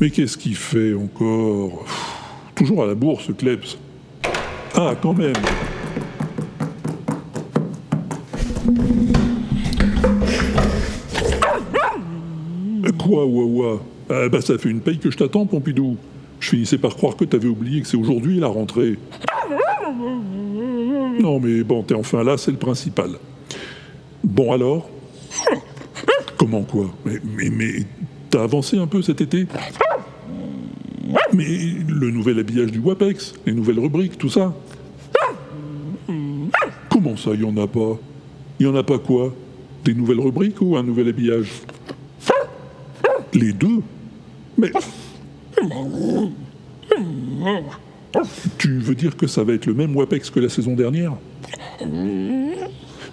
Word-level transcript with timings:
Mais 0.00 0.10
qu'est-ce 0.10 0.36
qu'il 0.36 0.56
fait 0.56 0.94
encore? 0.94 1.84
Toujours 2.54 2.82
à 2.82 2.86
la 2.86 2.94
bourse, 2.94 3.30
Klebs. 3.36 3.78
Ah, 4.74 4.94
quand 5.00 5.14
même 5.14 5.32
Quoi, 12.98 13.24
Wawa? 13.24 13.80
Ah 14.10 14.28
bah 14.28 14.40
ça 14.40 14.58
fait 14.58 14.68
une 14.68 14.80
paye 14.80 14.98
que 14.98 15.12
je 15.12 15.16
t'attends, 15.16 15.46
Pompidou. 15.46 15.96
Je 16.40 16.48
finissais 16.48 16.76
par 16.76 16.96
croire 16.96 17.14
que 17.14 17.24
t'avais 17.24 17.46
oublié 17.46 17.80
que 17.80 17.86
c'est 17.86 17.96
aujourd'hui 17.96 18.40
la 18.40 18.48
rentrée. 18.48 18.98
Non 21.20 21.38
mais 21.38 21.62
bon, 21.62 21.84
t'es 21.84 21.94
enfin 21.94 22.24
là, 22.24 22.36
c'est 22.36 22.50
le 22.50 22.56
principal. 22.56 23.10
Bon 24.24 24.52
alors? 24.52 24.90
Comment 26.38 26.62
quoi 26.62 26.90
Mais, 27.04 27.50
mais, 27.50 27.84
t'as 28.30 28.42
avancé 28.42 28.78
un 28.78 28.86
peu 28.86 29.02
cet 29.02 29.20
été 29.20 29.46
Mais 31.32 31.46
le 31.88 32.10
nouvel 32.10 32.38
habillage 32.38 32.72
du 32.72 32.78
WAPEX, 32.78 33.34
les 33.46 33.52
nouvelles 33.52 33.78
rubriques, 33.78 34.18
tout 34.18 34.28
ça. 34.28 34.54
Comment 36.90 37.16
ça, 37.16 37.30
il 37.34 37.42
y 37.42 37.44
en 37.44 37.56
a 37.56 37.66
pas 37.66 37.98
Il 38.58 38.66
y 38.66 38.68
en 38.68 38.74
a 38.74 38.82
pas 38.82 38.98
quoi 38.98 39.34
Des 39.84 39.94
nouvelles 39.94 40.20
rubriques 40.20 40.60
ou 40.60 40.76
un 40.76 40.82
nouvel 40.82 41.08
habillage 41.08 41.50
Les 43.34 43.52
deux 43.52 43.82
Mais... 44.58 44.72
Tu 48.58 48.78
veux 48.78 48.94
dire 48.94 49.16
que 49.16 49.26
ça 49.26 49.44
va 49.44 49.52
être 49.52 49.66
le 49.66 49.74
même 49.74 49.94
WAPEX 49.94 50.30
que 50.30 50.40
la 50.40 50.48
saison 50.48 50.74
dernière 50.74 51.12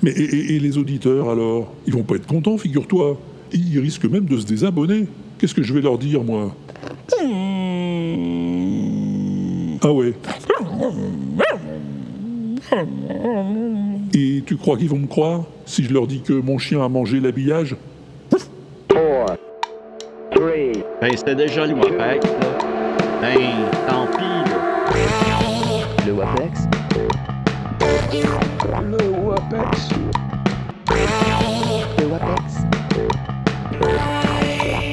Mais 0.03 0.12
et, 0.12 0.23
et- 0.23 0.55
et 0.55 0.59
les 0.59 0.77
auditeurs 0.77 1.30
alors? 1.30 1.73
Ils 1.88 1.93
vont 1.93 2.03
pas 2.03 2.16
être 2.16 2.27
contents, 2.27 2.57
figure-toi. 2.57 3.17
Ils 3.53 3.80
risquent 3.80 4.05
même 4.05 4.25
de 4.25 4.38
se 4.38 4.45
désabonner. 4.45 5.08
Qu'est-ce 5.39 5.53
que 5.55 5.64
je 5.64 5.73
vais 5.73 5.81
leur 5.81 5.97
dire, 5.97 6.23
moi? 6.23 6.53
Ah 9.81 9.91
ouais. 9.91 10.13
Et 14.13 14.44
tu 14.45 14.58
crois 14.58 14.78
qu'ils 14.78 14.89
vont 14.89 14.97
me 15.00 15.08
croire 15.08 15.44
si 15.66 15.83
je 15.83 15.94
leur 15.94 16.08
dis 16.08 16.22
que 16.22 16.33
mon 16.33 16.58
chien 16.58 16.83
a 16.83 16.89
mangé 16.89 17.19
l'habillage? 17.19 17.75
Four, 18.91 19.25
three, 20.31 20.72
Ben, 21.02 21.11
c'était 21.16 21.35
déjà 21.35 21.66
le 21.66 21.73
WAPEX, 21.73 22.25
là. 22.25 22.58
Ben, 23.22 23.38
tant 23.88 24.08
pis, 24.08 24.52
là. 24.52 26.06
le 26.08 26.13
WAPEX. 26.13 26.59
Le 28.11 29.12
WAPEX. 29.54 29.90
Le 32.00 32.06
WAPEX. 32.08 32.54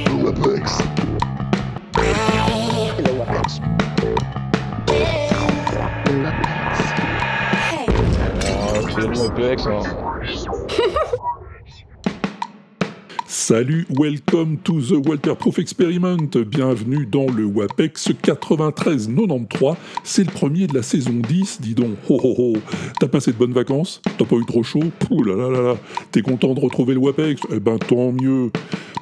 Le 0.07 0.23
WAPEX. 0.23 0.79
Le 1.97 3.13
WAPEX. 3.17 3.61
c'est 8.95 9.07
le 9.07 9.15
WAPEX, 9.17 9.67
hein. 9.67 10.10
Salut, 13.51 13.85
welcome 13.99 14.59
to 14.59 14.81
the 14.81 15.05
Walter 15.05 15.35
Proof 15.35 15.59
Experiment. 15.59 16.31
Bienvenue 16.47 17.05
dans 17.05 17.27
le 17.27 17.47
WAPEX 17.47 18.11
93-93. 18.23 19.75
C'est 20.05 20.23
le 20.23 20.31
premier 20.31 20.69
de 20.69 20.75
la 20.77 20.85
saison 20.85 21.15
10, 21.15 21.61
dis 21.61 21.75
donc. 21.75 21.97
Ho 22.09 22.21
ho 22.23 22.35
ho. 22.39 22.53
T'as 23.01 23.09
passé 23.09 23.33
de 23.33 23.37
bonnes 23.37 23.53
vacances 23.53 24.03
T'as 24.17 24.25
pas 24.25 24.37
eu 24.37 24.45
trop 24.47 24.63
chaud 24.63 24.93
Pouh 25.01 25.25
là 25.25 25.35
là 25.35 25.51
là 25.51 25.63
là. 25.63 25.77
T'es 26.13 26.23
content 26.23 26.55
de 26.55 26.61
retrouver 26.61 26.95
le 26.95 27.01
WAPEX 27.01 27.41
Eh 27.53 27.59
ben 27.59 27.77
tant 27.79 28.13
mieux. 28.13 28.53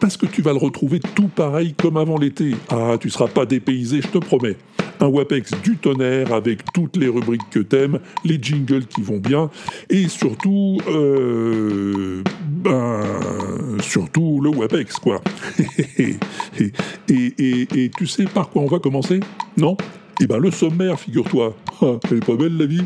Parce 0.00 0.16
que 0.16 0.24
tu 0.24 0.40
vas 0.40 0.52
le 0.52 0.58
retrouver 0.58 0.98
tout 1.14 1.28
pareil 1.28 1.74
comme 1.74 1.98
avant 1.98 2.16
l'été. 2.16 2.54
Ah, 2.70 2.96
tu 2.98 3.10
seras 3.10 3.28
pas 3.28 3.44
dépaysé, 3.44 4.00
je 4.00 4.08
te 4.08 4.16
promets. 4.16 4.56
Un 5.00 5.08
WAPEX 5.08 5.52
du 5.62 5.76
tonnerre 5.76 6.32
avec 6.32 6.72
toutes 6.72 6.96
les 6.96 7.08
rubriques 7.08 7.48
que 7.50 7.60
t'aimes, 7.60 8.00
les 8.24 8.38
jingles 8.42 8.86
qui 8.86 9.00
vont 9.00 9.18
bien, 9.18 9.48
et 9.90 10.08
surtout, 10.08 10.78
euh, 10.88 12.22
ben, 12.48 13.00
surtout 13.80 14.37
le 14.40 14.50
WAPEX, 14.50 14.96
quoi. 14.96 15.20
et, 15.98 16.16
et, 16.58 16.72
et, 17.38 17.68
et 17.84 17.90
tu 17.96 18.06
sais 18.06 18.24
par 18.24 18.48
quoi 18.50 18.62
on 18.62 18.66
va 18.66 18.78
commencer? 18.78 19.20
Non? 19.56 19.76
Eh 20.20 20.26
ben 20.26 20.38
le 20.38 20.50
sommaire, 20.50 20.98
figure-toi. 20.98 21.54
Ah, 21.80 21.92
Elle 22.10 22.18
est 22.18 22.24
pas 22.26 22.34
belle 22.34 22.56
la 22.56 22.66
vie 22.66 22.82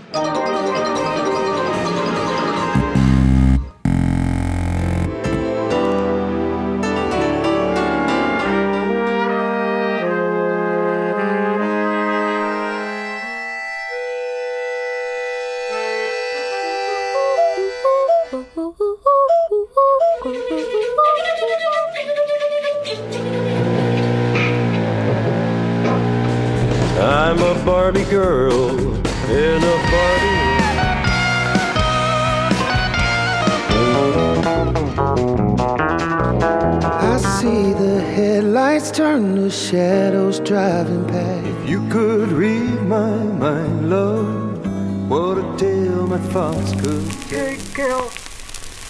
love. 45.22 45.36
What 45.36 45.38
a 45.38 45.56
tale 45.58 46.06
my 46.06 46.18
thoughts 46.18 46.72
could. 46.72 47.10
Take 47.28 47.74
care 47.74 47.96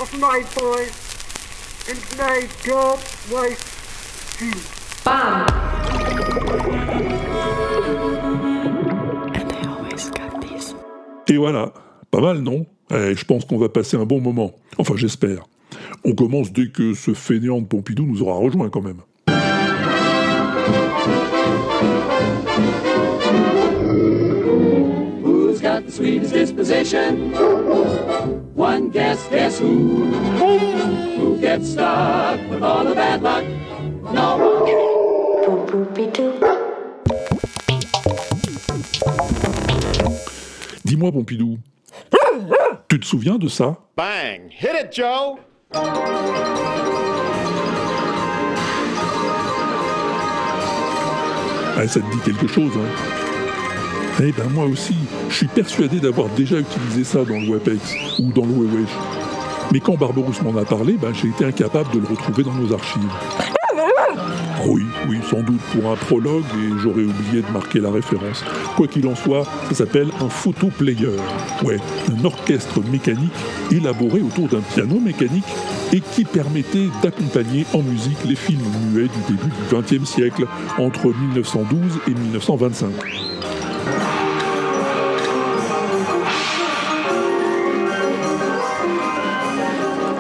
of 0.00 0.12
my 0.19 0.44
boy 0.54 0.88
and 1.88 1.98
my 2.19 2.48
God 2.65 2.98
wife 3.31 4.37
too. 4.38 4.59
Et 11.28 11.37
voilà, 11.37 11.72
pas 12.10 12.21
mal, 12.21 12.41
non? 12.41 12.66
Eh, 12.91 13.15
Je 13.15 13.25
pense 13.25 13.44
qu'on 13.44 13.59
va 13.59 13.69
passer 13.69 13.97
un 13.97 14.04
bon 14.04 14.21
moment. 14.21 14.53
Enfin, 14.78 14.94
j'espère. 14.97 15.44
On 16.04 16.15
commence 16.15 16.53
dès 16.53 16.69
que 16.69 16.94
ce 16.94 17.15
fainéant 17.15 17.60
de 17.60 17.66
Pompidou 17.66 18.04
nous 18.04 18.22
aura 18.22 18.34
rejoint 18.34 18.69
quand 18.69 18.82
même. 18.82 19.00
Sweetest 25.92 26.32
disposition? 26.32 27.32
One 28.54 28.88
guess, 28.88 29.26
guess 29.28 29.58
who? 29.58 30.06
Who 31.19 31.38
gets 31.38 31.72
stuck 31.72 32.41
with 32.48 32.62
all 32.62 32.84
the 32.84 32.94
bad 32.94 33.22
luck? 33.22 33.44
No 34.12 34.38
one. 34.38 34.62
Dis-moi, 40.84 41.12
Pompidou, 41.12 41.58
tu 42.88 42.98
te 43.00 43.04
souviens 43.04 43.38
de 43.38 43.48
ça? 43.48 43.76
Bang! 43.97 44.50
Hit 44.50 44.74
it, 44.74 44.92
Joe! 44.92 45.38
Ah, 51.74 51.88
ça 51.88 52.00
te 52.00 52.12
dit 52.12 52.20
quelque 52.24 52.47
chose, 52.47 52.72
hein? 52.76 53.22
Eh 54.20 54.30
ben 54.32 54.48
moi 54.50 54.66
aussi, 54.66 54.94
je 55.30 55.34
suis 55.34 55.46
persuadé 55.46 55.98
d'avoir 55.98 56.28
déjà 56.30 56.58
utilisé 56.58 57.02
ça 57.02 57.24
dans 57.24 57.40
le 57.40 57.48
WAPEX 57.48 58.18
ou 58.20 58.30
dans 58.32 58.44
le 58.44 58.52
Wewesh. 58.52 58.90
Mais 59.72 59.80
quand 59.80 59.97
Barberousse 59.97 60.42
m'en 60.42 60.56
a 60.59 60.64
parlé, 60.64 60.97
ben, 61.00 61.12
j'ai 61.14 61.28
été 61.28 61.47
incapable 61.47 61.91
de 61.94 62.00
le 62.00 62.06
retrouver 62.06 62.44
dans 62.44 62.53
nos 62.53 62.72
archives. 62.72 63.03
Ah 63.38 64.64
Oui, 64.66 64.84
oui, 65.09 65.18
sans 65.28 65.41
doute 65.41 65.60
pour 65.72 65.91
un 65.91 65.97
prologue 65.97 66.44
et 66.54 66.78
j'aurais 66.78 67.04
oublié 67.04 67.41
de 67.41 67.53
marquer 67.53 67.80
la 67.80 67.91
référence. 67.91 68.44
Quoi 68.76 68.86
qu'il 68.86 69.06
en 69.06 69.16
soit, 69.16 69.44
ça 69.70 69.76
s'appelle 69.76 70.09
un 70.20 70.28
photoplayer. 70.28 71.16
Ouais, 71.65 71.78
un 72.15 72.24
orchestre 72.24 72.80
mécanique 72.92 73.32
élaboré 73.70 74.20
autour 74.20 74.47
d'un 74.48 74.60
piano 74.60 75.00
mécanique 75.00 75.48
et 75.92 76.00
qui 76.00 76.24
permettait 76.24 76.88
d'accompagner 77.03 77.65
en 77.72 77.82
musique 77.82 78.18
les 78.26 78.36
films 78.36 78.60
muets 78.92 79.08
du 79.08 79.34
début 79.34 79.50
du 79.50 79.74
XXe 79.98 80.08
siècle, 80.08 80.47
entre 80.78 81.06
1912 81.06 81.98
et 82.08 82.10
1925. 82.10 83.31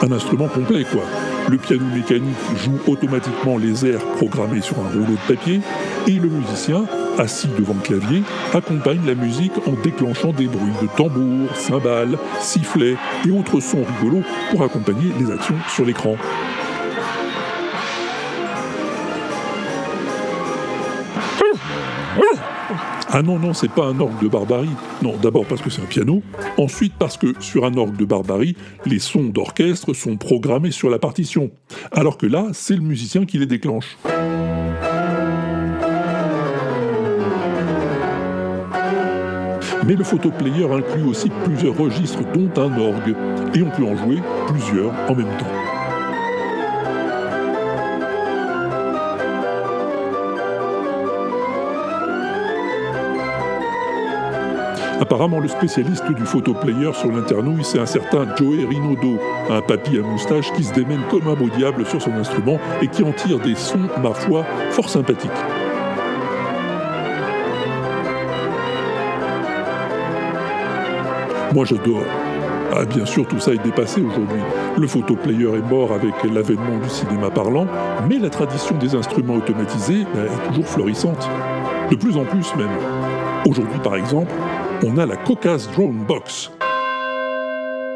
Un 0.04 0.10
instrument 0.10 0.48
complet, 0.48 0.84
quoi. 0.90 1.04
Le 1.48 1.56
piano 1.58 1.84
mécanique 1.94 2.34
joue 2.56 2.76
automatiquement 2.90 3.56
les 3.56 3.86
airs 3.86 4.04
programmés 4.16 4.60
sur 4.60 4.76
un 4.80 4.90
rouleau 4.90 5.12
de 5.12 5.32
papier 5.32 5.60
et 6.08 6.14
le 6.14 6.28
musicien, 6.28 6.86
assis 7.18 7.46
devant 7.56 7.74
le 7.74 7.80
clavier, 7.80 8.24
accompagne 8.52 9.06
la 9.06 9.14
musique 9.14 9.52
en 9.64 9.80
déclenchant 9.80 10.32
des 10.32 10.48
bruits 10.48 10.72
de 10.82 10.88
tambours, 10.96 11.56
cymbales, 11.56 12.18
sifflets 12.40 12.96
et 13.26 13.30
autres 13.30 13.60
sons 13.60 13.84
rigolos 14.00 14.24
pour 14.50 14.64
accompagner 14.64 15.12
les 15.20 15.30
actions 15.30 15.54
sur 15.68 15.84
l'écran. 15.84 16.16
Ah 23.14 23.20
non, 23.20 23.38
non, 23.38 23.52
c'est 23.52 23.70
pas 23.70 23.84
un 23.84 24.00
orgue 24.00 24.22
de 24.22 24.28
barbarie. 24.28 24.70
Non, 25.02 25.14
d'abord 25.22 25.44
parce 25.44 25.60
que 25.60 25.68
c'est 25.68 25.82
un 25.82 25.86
piano, 25.86 26.22
ensuite 26.56 26.94
parce 26.98 27.18
que 27.18 27.34
sur 27.40 27.66
un 27.66 27.76
orgue 27.76 27.98
de 27.98 28.06
barbarie, 28.06 28.56
les 28.86 28.98
sons 28.98 29.24
d'orchestre 29.24 29.92
sont 29.92 30.16
programmés 30.16 30.70
sur 30.70 30.88
la 30.88 30.98
partition, 30.98 31.50
alors 31.90 32.16
que 32.16 32.24
là, 32.24 32.46
c'est 32.54 32.74
le 32.74 32.80
musicien 32.80 33.26
qui 33.26 33.36
les 33.36 33.44
déclenche. 33.44 33.98
Mais 39.86 39.94
le 39.94 40.04
photoplayer 40.04 40.64
inclut 40.64 41.02
aussi 41.02 41.28
plusieurs 41.44 41.76
registres, 41.76 42.22
dont 42.32 42.50
un 42.56 42.78
orgue, 42.78 43.14
et 43.54 43.62
on 43.62 43.68
peut 43.68 43.84
en 43.84 43.94
jouer 43.94 44.22
plusieurs 44.46 44.90
en 45.10 45.14
même 45.14 45.36
temps. 45.38 45.71
Apparemment, 55.00 55.40
le 55.40 55.48
spécialiste 55.48 56.10
du 56.12 56.24
photoplayer 56.24 56.92
sur 56.92 57.10
l'internouille, 57.10 57.64
c'est 57.64 57.78
un 57.78 57.86
certain 57.86 58.26
Joey 58.36 58.64
Rinodo, 58.64 59.18
un 59.50 59.60
papy 59.60 59.98
à 59.98 60.02
moustache 60.02 60.52
qui 60.52 60.62
se 60.64 60.72
démène 60.72 61.02
comme 61.10 61.26
un 61.28 61.34
beau 61.34 61.48
diable 61.48 61.84
sur 61.86 62.00
son 62.00 62.12
instrument 62.12 62.58
et 62.80 62.88
qui 62.88 63.02
en 63.02 63.12
tire 63.12 63.38
des 63.38 63.54
sons, 63.54 63.88
ma 64.02 64.12
foi, 64.12 64.44
fort 64.70 64.88
sympathiques. 64.88 65.30
Moi 71.54 71.64
j'adore. 71.66 72.04
Ah, 72.74 72.86
bien 72.86 73.04
sûr, 73.04 73.26
tout 73.26 73.38
ça 73.38 73.52
est 73.52 73.62
dépassé 73.62 74.00
aujourd'hui. 74.00 74.40
Le 74.78 74.86
photoplayer 74.86 75.58
est 75.58 75.70
mort 75.70 75.92
avec 75.92 76.14
l'avènement 76.24 76.78
du 76.82 76.88
cinéma 76.88 77.28
parlant, 77.28 77.66
mais 78.08 78.18
la 78.18 78.30
tradition 78.30 78.78
des 78.78 78.94
instruments 78.94 79.34
automatisés 79.34 80.06
ben, 80.14 80.24
est 80.24 80.48
toujours 80.48 80.66
florissante. 80.66 81.28
De 81.90 81.96
plus 81.96 82.16
en 82.16 82.24
plus 82.24 82.54
même. 82.56 82.70
Aujourd'hui, 83.46 83.78
par 83.84 83.96
exemple, 83.96 84.32
on 84.84 84.98
a 84.98 85.06
la 85.06 85.16
Caucase 85.16 85.70
Drone 85.72 86.04
Box. 86.06 86.50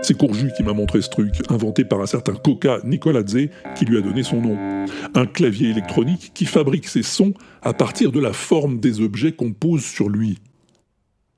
C'est 0.02 0.16
Courju 0.16 0.50
qui 0.56 0.62
m'a 0.62 0.72
montré 0.72 1.02
ce 1.02 1.08
truc, 1.08 1.32
inventé 1.48 1.84
par 1.84 2.00
un 2.00 2.06
certain 2.06 2.34
Coca 2.34 2.78
Nicoladze, 2.84 3.48
qui 3.76 3.84
lui 3.84 3.98
a 3.98 4.00
donné 4.00 4.22
son 4.22 4.40
nom. 4.40 4.86
Un 5.14 5.26
clavier 5.26 5.70
électronique 5.70 6.30
qui 6.32 6.44
fabrique 6.44 6.86
ses 6.86 7.02
sons 7.02 7.34
à 7.62 7.72
partir 7.72 8.12
de 8.12 8.20
la 8.20 8.32
forme 8.32 8.78
des 8.78 9.00
objets 9.00 9.32
qu'on 9.32 9.52
pose 9.52 9.84
sur 9.84 10.08
lui. 10.08 10.38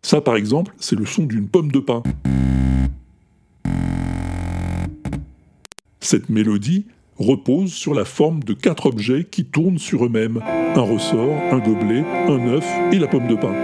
Ça, 0.03 0.21
par 0.21 0.37
exemple, 0.37 0.75
c'est 0.79 0.97
le 0.97 1.07
son 1.07 1.25
d'une 1.25 1.49
pomme 1.49 1.73
de 1.73 1.81
pin. 1.81 2.03
Cette 6.01 6.29
mélodie 6.29 6.87
repose 7.17 7.73
sur 7.73 7.95
la 7.95 8.05
forme 8.05 8.43
de 8.45 8.53
quatre 8.53 8.87
objets 8.87 9.25
qui 9.25 9.45
tournent 9.45 9.79
sur 9.79 10.05
eux-mêmes. 10.05 10.43
Un 10.77 10.83
ressort, 10.83 11.37
un 11.53 11.59
gobelet, 11.59 12.05
un 12.29 12.49
œuf 12.49 12.67
et 12.93 12.99
la 12.99 13.09
pomme 13.09 13.29
de 13.29 13.35
pin. 13.35 13.55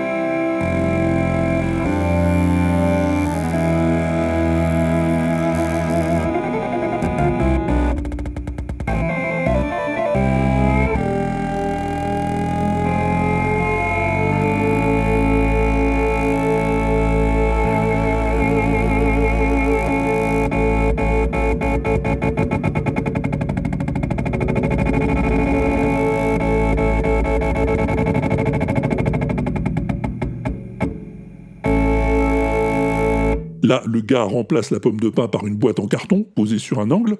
Gars 34.04 34.22
remplace 34.22 34.70
la 34.70 34.80
pomme 34.80 35.00
de 35.00 35.08
pain 35.08 35.28
par 35.28 35.46
une 35.46 35.56
boîte 35.56 35.80
en 35.80 35.86
carton 35.86 36.26
posée 36.34 36.58
sur 36.58 36.80
un 36.80 36.90
angle. 36.90 37.16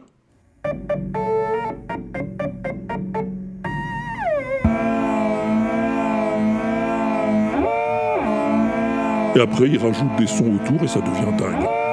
Et 9.37 9.41
après, 9.41 9.69
il 9.69 9.79
rajoute 9.79 10.15
des 10.17 10.29
sons 10.29 10.55
autour 10.55 10.83
et 10.83 10.87
ça 10.87 11.01
devient 11.01 11.37
dingue. 11.37 11.84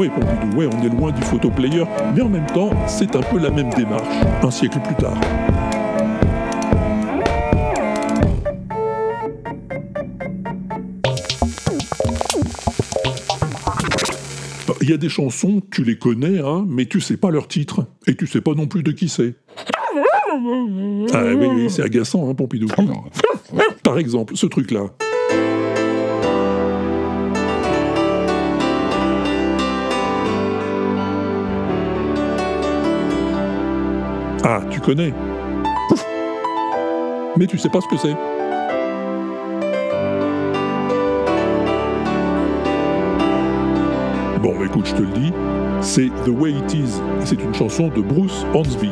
Oui, 0.00 0.08
Pompidou, 0.08 0.56
ouais, 0.56 0.66
on 0.66 0.82
est 0.82 0.88
loin 0.88 1.12
du 1.12 1.20
photoplayer, 1.20 1.84
mais 2.14 2.22
en 2.22 2.30
même 2.30 2.46
temps, 2.46 2.70
c'est 2.86 3.14
un 3.16 3.20
peu 3.20 3.38
la 3.38 3.50
même 3.50 3.68
démarche, 3.74 4.08
un 4.42 4.50
siècle 4.50 4.78
plus 4.80 4.94
tard. 4.94 5.20
Il 14.80 14.88
y 14.88 14.94
a 14.94 14.96
des 14.96 15.10
chansons, 15.10 15.60
tu 15.70 15.84
les 15.84 15.98
connais, 15.98 16.38
hein, 16.38 16.64
mais 16.66 16.86
tu 16.86 17.02
sais 17.02 17.18
pas 17.18 17.30
leur 17.30 17.46
titre, 17.46 17.84
et 18.06 18.16
tu 18.16 18.26
sais 18.26 18.40
pas 18.40 18.54
non 18.54 18.66
plus 18.66 18.82
de 18.82 18.92
qui 18.92 19.10
c'est. 19.10 19.34
Ah 21.12 21.24
oui, 21.24 21.46
oui 21.46 21.68
c'est 21.68 21.82
agaçant, 21.82 22.30
hein, 22.30 22.34
Pompidou. 22.34 22.68
Par 23.82 23.98
exemple, 23.98 24.34
ce 24.34 24.46
truc-là. 24.46 24.86
Ah, 34.52 34.62
tu 34.68 34.80
connais. 34.80 35.14
Mais 37.36 37.46
tu 37.46 37.56
sais 37.56 37.68
pas 37.68 37.80
ce 37.80 37.86
que 37.86 37.96
c'est. 37.96 38.14
Bon, 44.42 44.58
bah, 44.58 44.64
écoute, 44.66 44.86
je 44.86 44.94
te 44.96 45.02
le 45.02 45.12
dis, 45.12 45.32
c'est 45.80 46.08
The 46.24 46.30
Way 46.30 46.50
It 46.50 46.74
Is. 46.74 47.00
C'est 47.24 47.40
une 47.40 47.54
chanson 47.54 47.92
de 47.94 48.00
Bruce 48.00 48.44
Hornsby. 48.52 48.90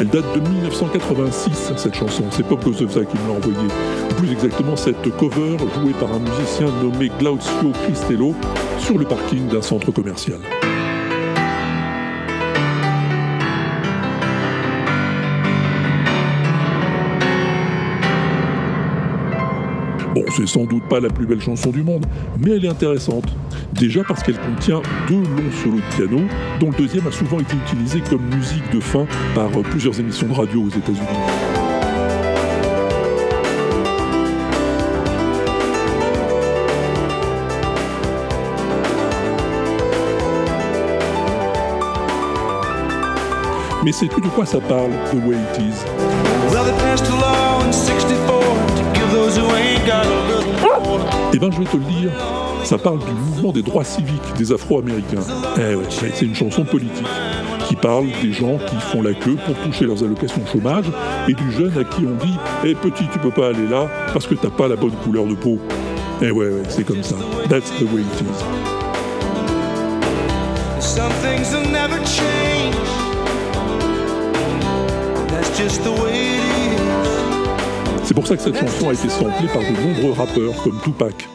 Elle 0.00 0.08
date 0.08 0.34
de 0.34 0.40
1986, 0.76 1.72
cette 1.74 1.94
chanson. 1.94 2.24
C'est 2.30 2.46
Pop 2.46 2.62
Gozovza 2.62 3.02
qui 3.06 3.16
me 3.16 3.28
l'a 3.28 3.38
envoyée. 3.38 3.68
Plus 4.18 4.30
exactement, 4.30 4.76
cette 4.76 5.00
cover 5.16 5.56
jouée 5.58 5.94
par 5.94 6.12
un 6.12 6.18
musicien 6.18 6.66
nommé 6.82 7.10
Glaucio 7.18 7.72
Cristello 7.84 8.34
sur 8.78 8.98
le 8.98 9.06
parking 9.06 9.48
d'un 9.48 9.62
centre 9.62 9.90
commercial. 9.90 10.38
Bon, 20.14 20.24
c'est 20.36 20.46
sans 20.46 20.64
doute 20.64 20.86
pas 20.90 21.00
la 21.00 21.08
plus 21.08 21.26
belle 21.26 21.40
chanson 21.40 21.70
du 21.70 21.82
monde, 21.82 22.04
mais 22.38 22.50
elle 22.50 22.66
est 22.66 22.68
intéressante. 22.68 23.24
Déjà 23.78 24.02
parce 24.04 24.22
qu'elle 24.22 24.38
contient 24.38 24.80
deux 25.06 25.20
longs 25.20 25.52
solos 25.62 25.76
de 25.76 25.96
piano, 25.96 26.22
dont 26.60 26.70
le 26.70 26.76
deuxième 26.76 27.06
a 27.06 27.12
souvent 27.12 27.38
été 27.40 27.54
utilisé 27.56 28.00
comme 28.00 28.22
musique 28.34 28.70
de 28.72 28.80
fin 28.80 29.06
par 29.34 29.50
plusieurs 29.50 30.00
émissions 30.00 30.26
de 30.28 30.32
radio 30.32 30.62
aux 30.62 30.70
États-Unis. 30.70 31.06
Mais 43.84 43.92
sais-tu 43.92 44.20
de 44.20 44.28
quoi 44.28 44.46
ça 44.46 44.58
parle, 44.58 44.90
The 45.12 45.26
Way 45.26 45.36
It 45.36 45.60
Is 45.60 45.84
Well, 46.50 46.64
they 46.64 46.72
passed 46.80 47.06
a 47.06 47.14
law 47.14 47.62
in 47.64 47.72
64 47.72 48.40
to 48.74 48.82
give 48.94 49.10
those 49.12 49.36
who 49.36 49.44
ain't 49.54 49.86
got 49.86 50.06
a 50.06 50.26
little 50.26 50.52
more. 50.60 51.00
Eh 51.32 51.38
ben, 51.38 51.52
je 51.52 51.58
vais 51.58 51.66
te 51.66 51.76
le 51.76 51.84
dire, 51.84 52.10
ça 52.66 52.78
parle 52.78 52.98
du 52.98 53.12
mouvement 53.12 53.52
des 53.52 53.62
droits 53.62 53.84
civiques 53.84 54.34
des 54.36 54.52
Afro-Américains. 54.52 55.22
Eh 55.56 55.76
ouais, 55.76 55.84
c'est 55.88 56.26
une 56.26 56.34
chanson 56.34 56.64
politique 56.64 57.06
qui 57.68 57.76
parle 57.76 58.06
des 58.20 58.32
gens 58.32 58.58
qui 58.58 58.76
font 58.90 59.02
la 59.02 59.14
queue 59.14 59.36
pour 59.46 59.54
toucher 59.58 59.84
leurs 59.84 60.02
allocations 60.02 60.44
chômage 60.52 60.86
et 61.28 61.34
du 61.34 61.52
jeune 61.52 61.72
à 61.78 61.84
qui 61.84 62.04
on 62.04 62.24
dit 62.24 62.36
Eh 62.64 62.74
petit, 62.74 63.04
tu 63.12 63.20
peux 63.20 63.30
pas 63.30 63.50
aller 63.50 63.68
là 63.68 63.88
parce 64.12 64.26
que 64.26 64.34
t'as 64.34 64.50
pas 64.50 64.66
la 64.66 64.74
bonne 64.74 64.96
couleur 65.04 65.26
de 65.26 65.34
peau. 65.34 65.60
Eh 66.20 66.32
ouais, 66.32 66.48
ouais 66.48 66.62
c'est 66.68 66.84
comme 66.84 67.04
ça. 67.04 67.14
That's 67.48 67.70
the 67.78 67.82
way 67.82 68.00
it 68.00 68.20
is. 68.20 68.42
Some 70.80 71.12
things 71.22 71.54
will 71.54 71.70
never 71.70 71.98
change. 72.04 72.74
That's 75.28 75.56
just 75.56 75.84
the 75.84 75.90
way 76.02 76.16
it 76.16 76.80
is. 76.80 77.16
C'est 78.02 78.14
pour 78.14 78.26
ça 78.26 78.36
que 78.36 78.42
cette 78.42 78.58
chanson 78.58 78.88
a 78.88 78.92
été 78.92 79.08
samplée 79.08 79.48
par 79.52 79.62
de 79.62 79.86
nombreux 79.86 80.12
rappeurs 80.12 80.62
comme 80.64 80.80
Tupac. 80.82 81.28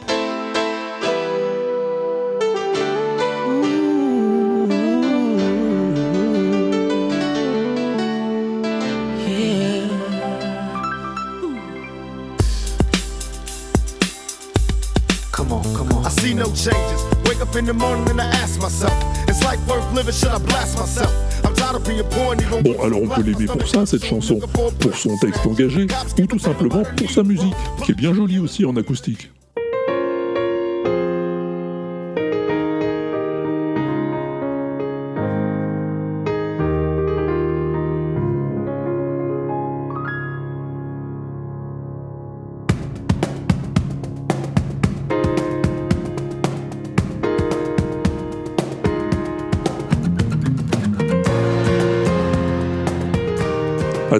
Bon, 22.61 22.75
alors 22.83 23.01
on 23.03 23.07
peut 23.07 23.21
l'aimer 23.23 23.45
pour 23.45 23.67
ça, 23.67 23.85
cette 23.85 24.05
chanson, 24.05 24.39
pour 24.79 24.95
son 24.95 25.17
texte 25.17 25.45
engagé, 25.45 25.87
ou 26.19 26.25
tout 26.27 26.39
simplement 26.39 26.83
pour 26.95 27.09
sa 27.09 27.23
musique, 27.23 27.53
qui 27.83 27.91
est 27.91 27.95
bien 27.95 28.13
jolie 28.13 28.39
aussi 28.39 28.65
en 28.65 28.75
acoustique. 28.77 29.29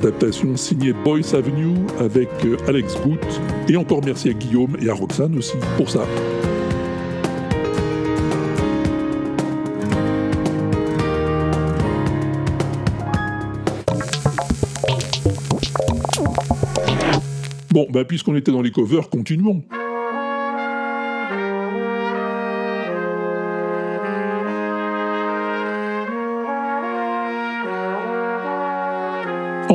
Adaptation 0.02 0.58
signée 0.58 0.94
Boys 0.94 1.36
Avenue 1.36 1.76
avec 2.00 2.28
euh, 2.44 2.58
Alex 2.68 2.98
Good. 3.06 3.20
Et 3.70 3.78
encore 3.78 4.02
merci 4.04 4.30
à 4.30 4.34
Guillaume 4.34 4.76
et 4.82 4.90
à 4.90 4.96
Roxane 4.96 5.38
aussi 5.38 5.54
pour 5.78 5.92
ça. 5.92 6.08
Bon, 17.70 17.86
bah 17.92 18.04
puisqu'on 18.04 18.36
était 18.36 18.52
dans 18.52 18.64
les 18.64 18.72
covers, 18.72 19.08
continuons. 19.08 19.62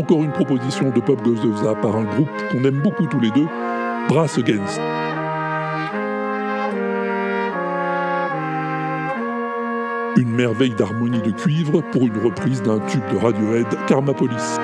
Encore 0.07 0.23
une 0.23 0.31
proposition 0.31 0.91
de 0.91 1.01
Pop 1.01 1.21
Goes 1.25 1.35
the 1.35 1.65
Zap 1.65 1.81
par 1.83 1.97
un 1.97 2.05
groupe 2.05 2.31
qu'on 2.53 2.63
aime 2.63 2.81
beaucoup 2.81 3.07
tous 3.07 3.19
les 3.19 3.33
deux, 3.33 3.49
Brass 4.09 4.39
Against. 4.39 4.81
Une 10.17 10.31
merveille 10.31 10.77
d'harmonie 10.77 11.21
de 11.23 11.33
cuivre 11.33 11.81
pour 11.91 12.03
une 12.03 12.19
reprise 12.19 12.63
d'un 12.63 12.79
tube 12.87 13.03
de 13.13 13.17
Radiohead, 13.17 13.67
Karma 13.89 14.15
Police. 14.15 14.61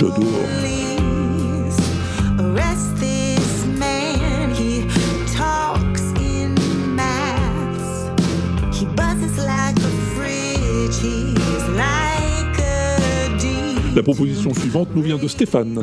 J'adore. 0.00 0.71
La 13.94 14.02
proposition 14.02 14.54
suivante 14.54 14.88
nous 14.94 15.02
vient 15.02 15.18
de 15.18 15.28
Stéphane. 15.28 15.82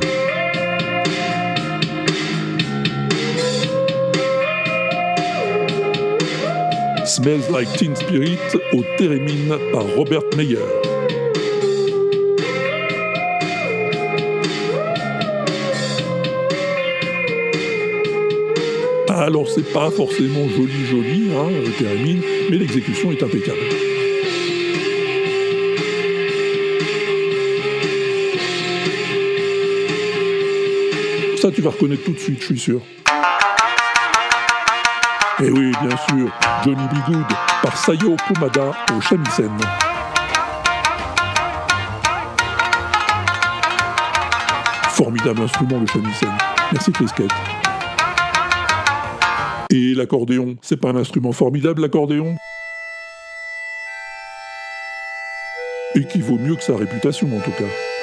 Smells 7.06 7.52
Like 7.52 7.72
Teen 7.78 7.96
Spirit 7.96 8.40
au 8.74 8.82
Térémine 8.98 9.56
par 9.72 9.84
Robert 9.96 10.24
Meyer. 10.36 10.58
Alors 19.08 19.48
c'est 19.48 19.72
pas 19.72 19.92
forcément 19.92 20.48
joli 20.50 20.86
joli, 20.90 21.30
hein, 21.36 21.50
le 21.64 21.72
Térémine, 21.78 22.22
mais 22.50 22.58
l'exécution 22.58 23.12
est 23.12 23.22
impeccable. 23.22 23.79
Tu 31.60 31.66
vas 31.66 31.72
reconnaître 31.72 32.06
tout 32.06 32.14
de 32.14 32.20
suite, 32.20 32.40
je 32.40 32.46
suis 32.46 32.60
sûr. 32.60 32.82
Et 35.44 35.52
oui, 35.52 35.74
bien 35.82 35.98
sûr, 36.08 36.32
Johnny 36.64 36.88
B. 36.88 37.12
Good 37.12 37.26
par 37.62 37.76
Sayo 37.76 38.16
Kumada 38.16 38.72
au 38.96 39.02
shamisen. 39.02 39.58
Formidable 44.92 45.42
instrument, 45.42 45.80
le 45.82 45.88
shamisen. 45.88 46.32
Merci 46.72 46.94
Chris. 46.94 47.08
Et 49.70 49.94
l'accordéon, 49.96 50.56
c'est 50.62 50.78
pas 50.78 50.92
un 50.92 50.96
instrument 50.96 51.34
formidable, 51.34 51.82
l'accordéon? 51.82 52.38
Et 55.96 56.06
qui 56.06 56.22
vaut 56.22 56.38
mieux 56.38 56.56
que 56.56 56.64
sa 56.64 56.78
réputation, 56.78 57.28
en 57.36 57.42
tout 57.42 57.52
cas. 57.52 57.99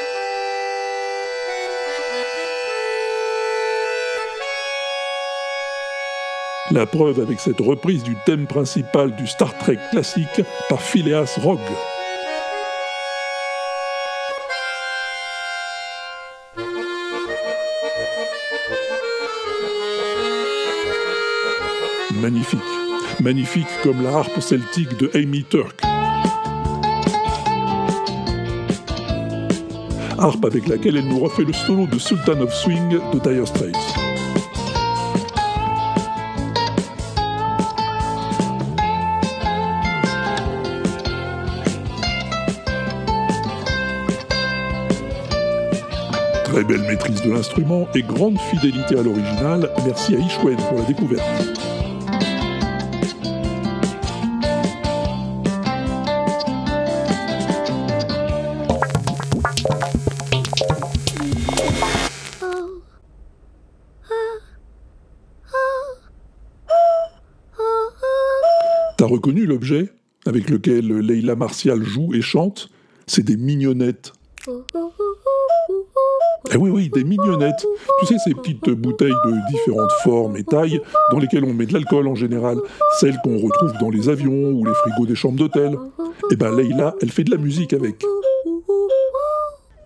La 6.77 6.85
preuve 6.85 7.21
avec 7.21 7.41
cette 7.41 7.61
reprise 7.61 8.03
du 8.03 8.15
thème 8.27 8.47
principal 8.47 9.17
du 9.17 9.27
Star 9.27 9.57
Trek 9.57 9.79
classique 9.93 10.43
par 10.69 10.79
Phileas 10.83 11.39
Rogue. 11.43 11.59
Magnifique. 22.21 22.61
Magnifique 23.21 23.67
comme 23.83 24.03
la 24.03 24.11
harpe 24.11 24.39
celtique 24.41 24.99
de 24.99 25.11
Amy 25.15 25.45
Turk. 25.45 25.81
Harpe 30.19 30.45
avec 30.45 30.69
laquelle 30.69 30.99
elle 30.99 31.09
nous 31.09 31.21
refait 31.21 31.45
le 31.45 31.55
solo 31.55 31.87
de 31.87 31.99
Sultan 31.99 32.39
of 32.43 32.53
Swing 32.53 32.99
de 33.15 33.19
Dire 33.19 33.49
Straits. 33.49 34.06
Très 46.57 46.65
belle 46.65 46.87
maîtrise 46.89 47.21
de 47.21 47.31
l'instrument 47.31 47.87
et 47.95 48.01
grande 48.01 48.41
fidélité 48.41 48.99
à 48.99 49.03
l'original, 49.03 49.71
merci 49.85 50.15
à 50.15 50.19
Ishwen 50.19 50.57
pour 50.57 50.79
la 50.79 50.85
découverte. 50.87 51.23
T'as 68.97 69.05
reconnu 69.05 69.45
l'objet 69.45 69.93
avec 70.25 70.49
lequel 70.49 70.87
Leila 70.87 71.37
Martial 71.37 71.83
joue 71.83 72.15
et 72.15 72.23
chante? 72.23 72.71
C'est 73.07 73.23
des 73.23 73.37
mignonnettes. 73.37 74.16
Eh 76.53 76.57
oui, 76.57 76.71
oui, 76.71 76.91
des 76.93 77.05
mignonnettes. 77.05 77.67
Tu 78.01 78.07
sais, 78.07 78.17
ces 78.19 78.35
petites 78.35 78.71
bouteilles 78.71 79.15
de 79.27 79.51
différentes 79.51 79.93
formes 80.03 80.37
et 80.37 80.45
tailles 80.45 80.81
dans 81.11 81.19
lesquelles 81.19 81.45
on 81.45 81.53
met 81.53 81.67
de 81.67 81.73
l'alcool 81.73 82.07
en 82.07 82.15
général, 82.15 82.59
celles 82.99 83.19
qu'on 83.25 83.39
retrouve 83.39 83.73
dans 83.81 83.91
les 83.91 84.09
avions 84.09 84.51
ou 84.51 84.65
les 84.65 84.75
frigos 84.75 85.07
des 85.07 85.15
chambres 85.15 85.39
d'hôtel. 85.39 85.77
Eh 86.31 86.37
ben, 86.37 86.57
Leila, 86.57 86.95
elle 87.01 87.11
fait 87.11 87.25
de 87.25 87.31
la 87.31 87.37
musique 87.37 87.73
avec. 87.73 88.03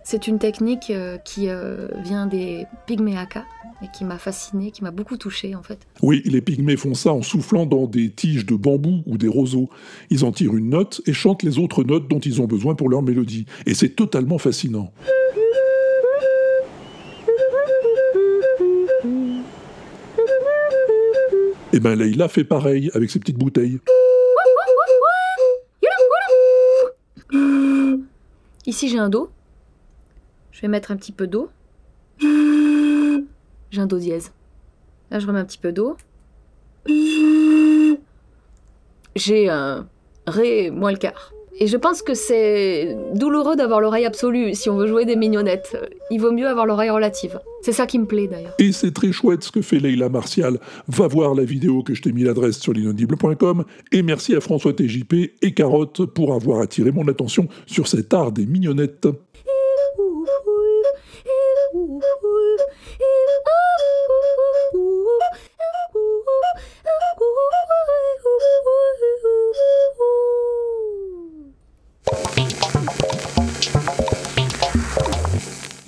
C'est 0.03 0.27
une 0.27 0.39
technique 0.39 0.89
euh, 0.89 1.17
qui 1.17 1.47
euh, 1.47 1.87
vient 2.03 2.27
des 2.27 2.65
pygméaka 2.85 3.45
et 3.81 3.87
qui 3.95 4.03
m'a 4.03 4.17
fascinée, 4.17 4.71
qui 4.71 4.83
m'a 4.83 4.91
beaucoup 4.91 5.17
touchée 5.17 5.55
en 5.55 5.63
fait. 5.63 5.79
Oui, 6.01 6.21
les 6.25 6.41
pygmées 6.41 6.75
font 6.75 6.93
ça 6.93 7.13
en 7.13 7.21
soufflant 7.21 7.65
dans 7.65 7.87
des 7.87 8.09
tiges 8.09 8.45
de 8.45 8.55
bambou 8.55 9.03
ou 9.05 9.17
des 9.17 9.27
roseaux. 9.27 9.69
Ils 10.09 10.25
en 10.25 10.31
tirent 10.31 10.55
une 10.55 10.69
note 10.69 11.01
et 11.05 11.13
chantent 11.13 11.43
les 11.43 11.59
autres 11.59 11.83
notes 11.83 12.07
dont 12.07 12.19
ils 12.19 12.41
ont 12.41 12.45
besoin 12.45 12.75
pour 12.75 12.89
leur 12.89 13.01
mélodie. 13.01 13.45
Et 13.65 13.73
c'est 13.73 13.95
totalement 13.95 14.37
fascinant. 14.37 14.91
Ben 21.81 21.95
Leïla 21.95 22.27
fait 22.27 22.43
pareil 22.43 22.91
avec 22.93 23.09
ses 23.09 23.19
petites 23.19 23.37
bouteilles. 23.37 23.79
Ici 28.67 28.87
j'ai 28.87 28.99
un 28.99 29.09
Do. 29.09 29.31
Je 30.51 30.61
vais 30.61 30.67
mettre 30.67 30.91
un 30.91 30.95
petit 30.95 31.11
peu 31.11 31.25
d'eau. 31.25 31.49
J'ai 32.19 33.81
un 33.81 33.87
Do 33.87 33.97
dièse. 33.97 34.31
Là 35.09 35.19
je 35.19 35.25
remets 35.25 35.39
un 35.39 35.45
petit 35.45 35.57
peu 35.57 35.71
d'eau. 35.71 35.97
J'ai 39.15 39.49
un 39.49 39.87
Ré 40.27 40.69
moins 40.69 40.91
le 40.91 40.97
quart. 40.97 41.33
Et 41.59 41.67
je 41.67 41.77
pense 41.77 42.01
que 42.01 42.13
c'est 42.13 42.95
douloureux 43.13 43.55
d'avoir 43.55 43.81
l'oreille 43.81 44.05
absolue 44.05 44.55
si 44.55 44.69
on 44.69 44.77
veut 44.77 44.87
jouer 44.87 45.05
des 45.05 45.15
mignonnettes. 45.15 45.77
Il 46.09 46.19
vaut 46.19 46.31
mieux 46.31 46.47
avoir 46.47 46.65
l'oreille 46.65 46.89
relative. 46.89 47.39
C'est 47.61 47.71
ça 47.71 47.85
qui 47.85 47.99
me 47.99 48.05
plaît 48.05 48.27
d'ailleurs. 48.27 48.55
Et 48.57 48.71
c'est 48.71 48.91
très 48.91 49.11
chouette 49.11 49.43
ce 49.43 49.51
que 49.51 49.61
fait 49.61 49.79
Leila 49.79 50.09
Martial. 50.09 50.59
Va 50.87 51.07
voir 51.07 51.35
la 51.35 51.43
vidéo 51.43 51.83
que 51.83 51.93
je 51.93 52.01
t'ai 52.01 52.11
mis 52.11 52.23
l'adresse 52.23 52.59
sur 52.59 52.73
l'inaudible.com. 52.73 53.65
Et 53.91 54.01
merci 54.01 54.35
à 54.35 54.41
François 54.41 54.73
TJP 54.73 55.33
et 55.41 55.53
Carotte 55.53 56.05
pour 56.05 56.33
avoir 56.33 56.61
attiré 56.61 56.91
mon 56.91 57.07
attention 57.07 57.47
sur 57.67 57.87
cet 57.87 58.13
art 58.13 58.31
des 58.31 58.45
mignonnettes. 58.45 59.07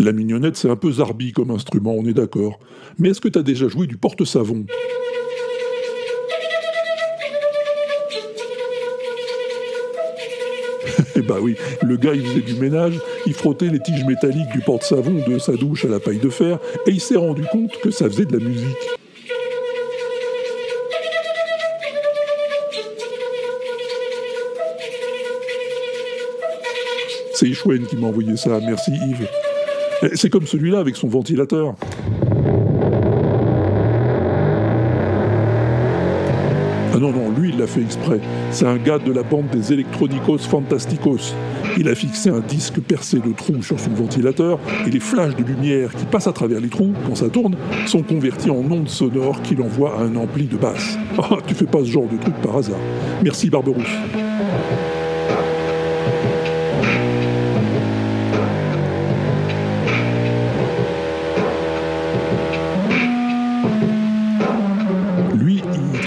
La 0.03 0.11
mignonnette, 0.11 0.57
c'est 0.57 0.69
un 0.69 0.75
peu 0.75 0.91
zarbi 0.91 1.31
comme 1.31 1.49
instrument, 1.51 1.95
on 1.97 2.05
est 2.05 2.13
d'accord. 2.13 2.59
Mais 2.99 3.11
est-ce 3.11 3.21
que 3.21 3.29
t'as 3.29 3.41
déjà 3.41 3.69
joué 3.69 3.87
du 3.87 3.95
porte-savon? 3.95 4.65
Eh 11.15 11.21
bah 11.21 11.37
oui, 11.39 11.55
le 11.83 11.95
gars 11.95 12.15
il 12.15 12.25
faisait 12.25 12.41
du 12.41 12.55
ménage, 12.55 12.99
il 13.27 13.33
frottait 13.33 13.69
les 13.69 13.79
tiges 13.79 14.03
métalliques 14.03 14.51
du 14.51 14.59
porte-savon 14.59 15.23
de 15.25 15.37
sa 15.37 15.53
douche 15.53 15.85
à 15.85 15.87
la 15.87 15.99
paille 15.99 16.17
de 16.17 16.29
fer, 16.29 16.59
et 16.87 16.91
il 16.91 16.99
s'est 16.99 17.15
rendu 17.15 17.43
compte 17.43 17.79
que 17.79 17.91
ça 17.91 18.09
faisait 18.09 18.25
de 18.25 18.37
la 18.37 18.43
musique. 18.43 18.75
C'est 27.35 27.53
Chouenne 27.53 27.85
qui 27.85 27.95
m'a 27.95 28.07
envoyé 28.07 28.35
ça, 28.35 28.59
merci 28.59 28.91
Yves. 28.91 29.29
C'est 30.13 30.29
comme 30.29 30.45
celui-là 30.45 30.79
avec 30.79 30.95
son 30.95 31.07
ventilateur. 31.07 31.75
Ah 36.95 36.99
non, 36.99 37.11
non, 37.11 37.31
lui, 37.35 37.49
il 37.49 37.57
l'a 37.57 37.65
fait 37.65 37.81
exprès. 37.81 38.19
C'est 38.51 38.67
un 38.67 38.77
gars 38.77 38.99
de 38.99 39.11
la 39.11 39.23
bande 39.23 39.47
des 39.51 39.73
Electronicos 39.73 40.37
Fantasticos. 40.37 41.33
Il 41.77 41.89
a 41.89 41.95
fixé 41.95 42.29
un 42.29 42.39
disque 42.39 42.79
percé 42.81 43.17
de 43.17 43.31
trous 43.31 43.63
sur 43.63 43.79
son 43.79 43.89
ventilateur 43.91 44.59
et 44.85 44.91
les 44.91 44.99
flashs 44.99 45.35
de 45.35 45.43
lumière 45.43 45.91
qui 45.95 46.05
passent 46.05 46.27
à 46.27 46.33
travers 46.33 46.59
les 46.59 46.69
trous, 46.69 46.93
quand 47.07 47.15
ça 47.15 47.29
tourne, 47.29 47.55
sont 47.87 48.03
convertis 48.03 48.51
en 48.51 48.59
ondes 48.69 48.89
sonores 48.89 49.41
qu'il 49.41 49.59
envoie 49.61 49.97
à 49.97 50.03
un 50.03 50.15
ampli 50.15 50.45
de 50.45 50.57
basse. 50.57 50.97
Ah, 51.17 51.37
tu 51.47 51.55
fais 51.55 51.65
pas 51.65 51.79
ce 51.79 51.85
genre 51.85 52.07
de 52.07 52.17
truc 52.17 52.35
par 52.43 52.57
hasard. 52.57 52.79
Merci 53.23 53.49
Barberousse. 53.49 53.97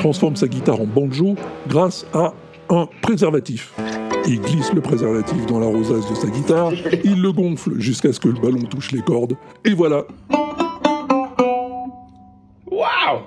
Transforme 0.07 0.37
sa 0.37 0.47
guitare 0.47 0.81
en 0.81 0.87
banjo 0.87 1.35
grâce 1.67 2.07
à 2.15 2.33
un 2.69 2.89
préservatif. 3.03 3.75
Il 4.29 4.41
glisse 4.41 4.73
le 4.73 4.81
préservatif 4.81 5.47
dans 5.47 5.59
la 5.59 5.67
rosace 5.67 6.09
de 6.09 6.15
sa 6.15 6.29
guitare, 6.29 6.73
il 7.03 7.21
le 7.21 7.33
gonfle 7.33 7.81
jusqu'à 7.81 8.13
ce 8.13 8.21
que 8.21 8.29
le 8.29 8.41
ballon 8.41 8.63
touche 8.71 8.93
les 8.93 9.01
cordes, 9.01 9.37
et 9.65 9.75
voilà. 9.75 10.05
Wow! 12.71 13.23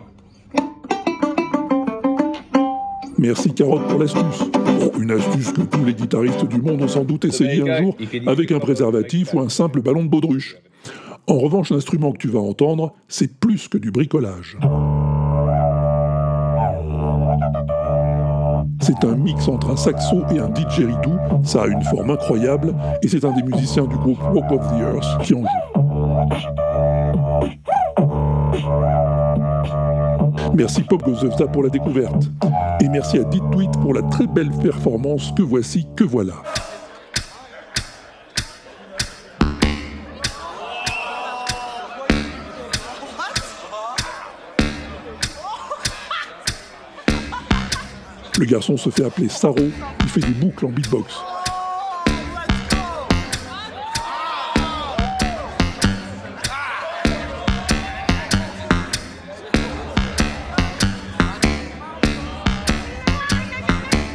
Merci 3.18 3.54
Carotte 3.54 3.86
pour 3.90 4.00
l'astuce. 4.00 4.50
Oh, 4.82 4.92
une 5.02 5.12
astuce 5.12 5.52
que 5.52 5.64
tous 5.64 5.84
les 5.84 5.94
guitaristes 5.94 6.46
du 6.46 6.62
monde 6.62 6.82
ont 6.82 6.88
sans 6.88 7.04
doute 7.04 7.26
essayé 7.26 7.70
un 7.70 7.78
jour 7.78 7.98
avec 8.26 8.54
un 8.54 8.60
préservatif 8.60 9.34
ou 9.34 9.42
un 9.42 9.50
simple 9.50 9.82
ballon 9.82 10.04
de 10.04 10.10
baudruche. 10.10 10.56
En 11.28 11.40
revanche, 11.40 11.72
l'instrument 11.72 12.14
que 12.14 12.20
tu 12.20 12.30
vas 12.30 12.40
entendre, 12.40 12.94
c'est 13.10 13.38
plus 13.38 13.68
que 13.68 13.78
du 13.78 13.92
bricolage. 13.92 14.58
C'est 18.90 19.06
un 19.06 19.16
mix 19.16 19.48
entre 19.48 19.70
un 19.70 19.76
saxo 19.76 20.24
et 20.32 20.40
un 20.40 20.50
didgeridoo, 20.50 21.20
ça 21.44 21.62
a 21.62 21.68
une 21.68 21.84
forme 21.84 22.10
incroyable, 22.10 22.74
et 23.04 23.08
c'est 23.08 23.24
un 23.24 23.32
des 23.34 23.44
musiciens 23.44 23.86
du 23.86 23.96
groupe 23.96 24.18
Walk 24.34 24.52
of 24.52 24.68
the 24.68 24.82
Earth 24.82 25.22
qui 25.22 25.36
en 25.36 25.42
joue. 25.42 25.48
Merci 30.56 30.82
Pop 30.82 31.04
Star 31.36 31.52
pour 31.52 31.62
la 31.62 31.70
découverte. 31.70 32.32
Et 32.82 32.90
merci 32.90 33.20
à 33.20 33.24
Dit 33.26 33.42
Tweet 33.52 33.70
pour 33.80 33.94
la 33.94 34.02
très 34.02 34.26
belle 34.26 34.50
performance 34.50 35.32
que 35.38 35.44
voici, 35.44 35.86
que 35.96 36.04
voilà. 36.04 36.34
Le 48.40 48.46
garçon 48.46 48.78
se 48.78 48.90
fait 48.90 49.04
appeler 49.04 49.28
Saro, 49.28 49.58
il 49.58 50.08
fait 50.08 50.22
des 50.22 50.28
boucles 50.28 50.66
en 50.66 50.70
beatbox. 50.70 51.14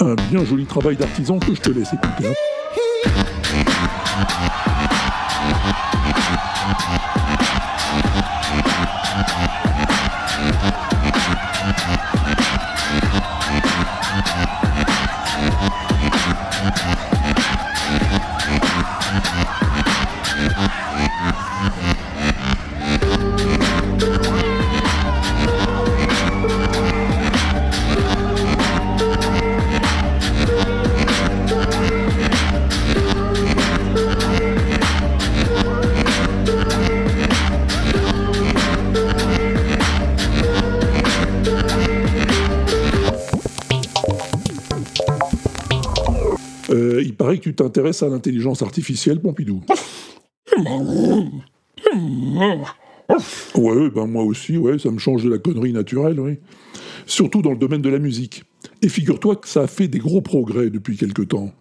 Un 0.01 0.15
bien 0.31 0.43
joli 0.47 0.65
travail 0.65 0.97
d'artisan 0.97 1.39
que 1.39 1.55
je 1.55 1.61
te 1.61 1.71
laisse 1.71 1.93
écouter. 1.93 2.29
hein. 2.29 2.33
Que 47.39 47.43
tu 47.43 47.55
t'intéresses 47.55 48.03
à 48.03 48.09
l'intelligence 48.09 48.63
artificielle, 48.63 49.21
Pompidou. 49.21 49.61
Ouais, 53.57 53.91
ben 53.91 54.07
moi 54.07 54.23
aussi, 54.23 54.57
ouais, 54.57 54.79
ça 54.79 54.91
me 54.91 54.99
change 54.99 55.25
de 55.25 55.31
la 55.31 55.39
connerie 55.39 55.73
naturelle, 55.73 56.21
oui. 56.21 56.39
Surtout 57.07 57.43
dans 57.43 57.51
le 57.51 57.57
domaine 57.57 57.83
de 57.83 57.89
la 57.89 57.99
musique. 57.99 58.45
Et 58.83 58.89
figure-toi 58.89 59.37
que 59.37 59.49
ça 59.49 59.63
a 59.63 59.67
fait 59.67 59.89
des 59.89 59.99
gros 59.99 60.21
progrès 60.21 60.71
depuis 60.71 60.97
quelque 60.97 61.23
temps. 61.23 61.53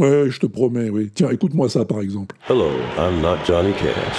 Ouais, 0.00 0.26
je 0.28 0.40
te 0.40 0.46
promets, 0.46 0.90
oui. 0.90 1.10
Tiens, 1.14 1.30
écoute-moi 1.30 1.68
ça 1.68 1.84
par 1.84 2.00
exemple. 2.00 2.34
Hello, 2.48 2.70
I'm 2.98 3.20
not 3.22 3.38
Johnny 3.46 3.72
Cash. 3.72 4.18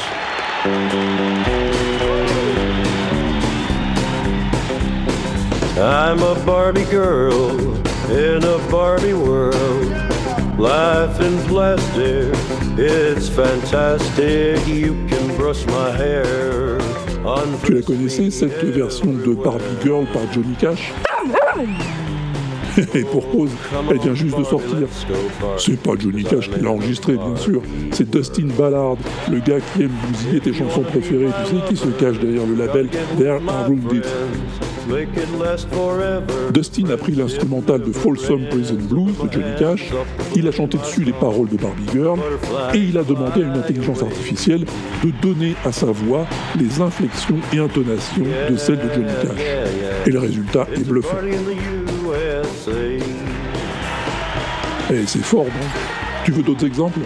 I'm 5.75 6.21
a 6.23 6.35
Barbie 6.45 6.85
girl 6.85 7.75
in 8.09 8.43
a 8.43 8.57
Barbie 8.71 9.13
world. 9.13 10.12
Life 10.57 11.19
in 11.19 11.37
plastic, 11.47 12.31
it's 12.77 13.27
fantastic. 13.27 14.65
You 14.67 14.93
can 15.07 15.35
brush 15.35 15.65
my 15.67 15.91
hair. 15.91 16.77
Tu 17.65 17.73
la 17.73 17.81
connaissais, 17.81 18.29
cette 18.29 18.63
version 18.63 19.13
de 19.13 19.33
Barbie 19.33 19.63
Girl 19.81 20.05
par 20.11 20.23
Johnny 20.33 20.55
Cash 20.59 20.91
Et 22.93 23.03
pour 23.03 23.29
cause, 23.29 23.51
elle 23.89 23.99
vient 23.99 24.13
juste 24.13 24.37
de 24.37 24.43
sortir. 24.43 24.87
C'est 25.57 25.79
pas 25.81 25.93
Johnny 25.97 26.23
Cash 26.23 26.49
qui 26.49 26.59
l'a 26.59 26.71
enregistré, 26.71 27.13
bien 27.13 27.35
sûr. 27.35 27.61
C'est 27.91 28.09
Dustin 28.09 28.47
Ballard, 28.57 28.97
le 29.31 29.39
gars 29.39 29.59
qui 29.73 29.83
aime 29.83 29.91
bousiller 30.09 30.39
tes 30.39 30.53
chansons 30.53 30.81
préférées. 30.81 31.29
Tu 31.45 31.55
sais, 31.55 31.61
qui 31.69 31.77
se 31.77 31.87
cache 31.87 32.19
derrière 32.19 32.45
le 32.45 32.55
label 32.55 32.89
There 33.17 33.39
Are 33.47 33.69
Wounded. 33.69 34.05
Make 34.87 35.15
it 35.15 35.29
last 35.39 35.67
forever. 35.73 36.51
Dustin 36.51 36.89
a 36.89 36.97
pris 36.97 37.13
l'instrumental 37.13 37.81
de 37.81 37.91
Folsom 37.91 38.45
Prison 38.49 38.77
Blues 38.89 39.13
de 39.23 39.31
Johnny 39.31 39.55
Cash, 39.57 39.91
il 40.35 40.47
a 40.47 40.51
chanté 40.51 40.77
dessus 40.77 41.03
les 41.03 41.13
paroles 41.13 41.47
de 41.47 41.55
Barbie 41.57 41.85
Girl, 41.93 42.19
et 42.73 42.79
il 42.79 42.97
a 42.97 43.03
demandé 43.03 43.43
à 43.43 43.45
une 43.45 43.57
intelligence 43.57 44.03
artificielle 44.03 44.65
de 45.03 45.11
donner 45.21 45.55
à 45.63 45.71
sa 45.71 45.85
voix 45.87 46.27
les 46.59 46.81
inflexions 46.81 47.37
et 47.53 47.59
intonations 47.59 48.25
de 48.49 48.57
celles 48.57 48.79
de 48.79 48.89
Johnny 48.93 49.13
Cash. 49.21 49.41
Et 50.05 50.11
le 50.11 50.19
résultat 50.19 50.67
est 50.75 50.85
bluffant. 50.85 51.15
Party 51.15 51.29
in 51.29 51.43
the 51.43 51.55
USA. 52.05 52.71
Eh, 54.91 55.07
c'est 55.07 55.23
fort, 55.23 55.45
non? 55.45 55.67
Tu 56.25 56.31
veux 56.31 56.43
d'autres 56.43 56.65
exemples? 56.65 56.99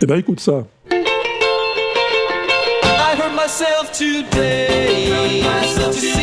Eh 0.00 0.06
ben 0.06 0.16
écoute 0.16 0.40
ça. 0.40 0.64
I 0.90 0.96
myself 3.34 3.90
today 3.92 5.42
I 5.42 6.13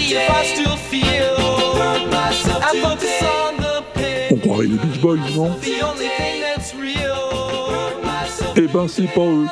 on 4.32 4.36
croirait 4.38 4.66
les 4.66 4.78
Beach 4.78 5.00
Boys, 5.02 5.18
non 5.36 5.50
the 5.62 5.84
only 5.84 6.10
thing 6.18 6.42
that's 6.42 6.74
real. 6.74 7.12
Eh 8.56 8.68
ben 8.68 8.88
c'est 8.88 9.08
pas 9.14 9.22
eux. 9.22 9.48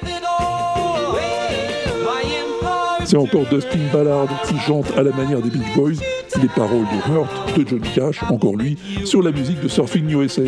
C'est 3.06 3.18
encore 3.18 3.46
Dustin 3.50 3.80
Ballard 3.92 4.28
qui 4.48 4.60
chante 4.60 4.86
à 4.98 5.04
la 5.04 5.12
manière 5.12 5.42
des 5.42 5.50
Beach 5.50 5.76
Boys 5.76 6.04
les 6.42 6.48
paroles 6.50 6.86
de 6.86 7.12
Hurt 7.12 7.58
de 7.58 7.68
Johnny 7.68 7.90
Cash, 7.94 8.24
encore 8.30 8.56
lui, 8.56 8.78
sur 9.04 9.22
la 9.22 9.32
musique 9.32 9.60
de 9.62 9.68
Surfing 9.68 10.10
USA. 10.10 10.44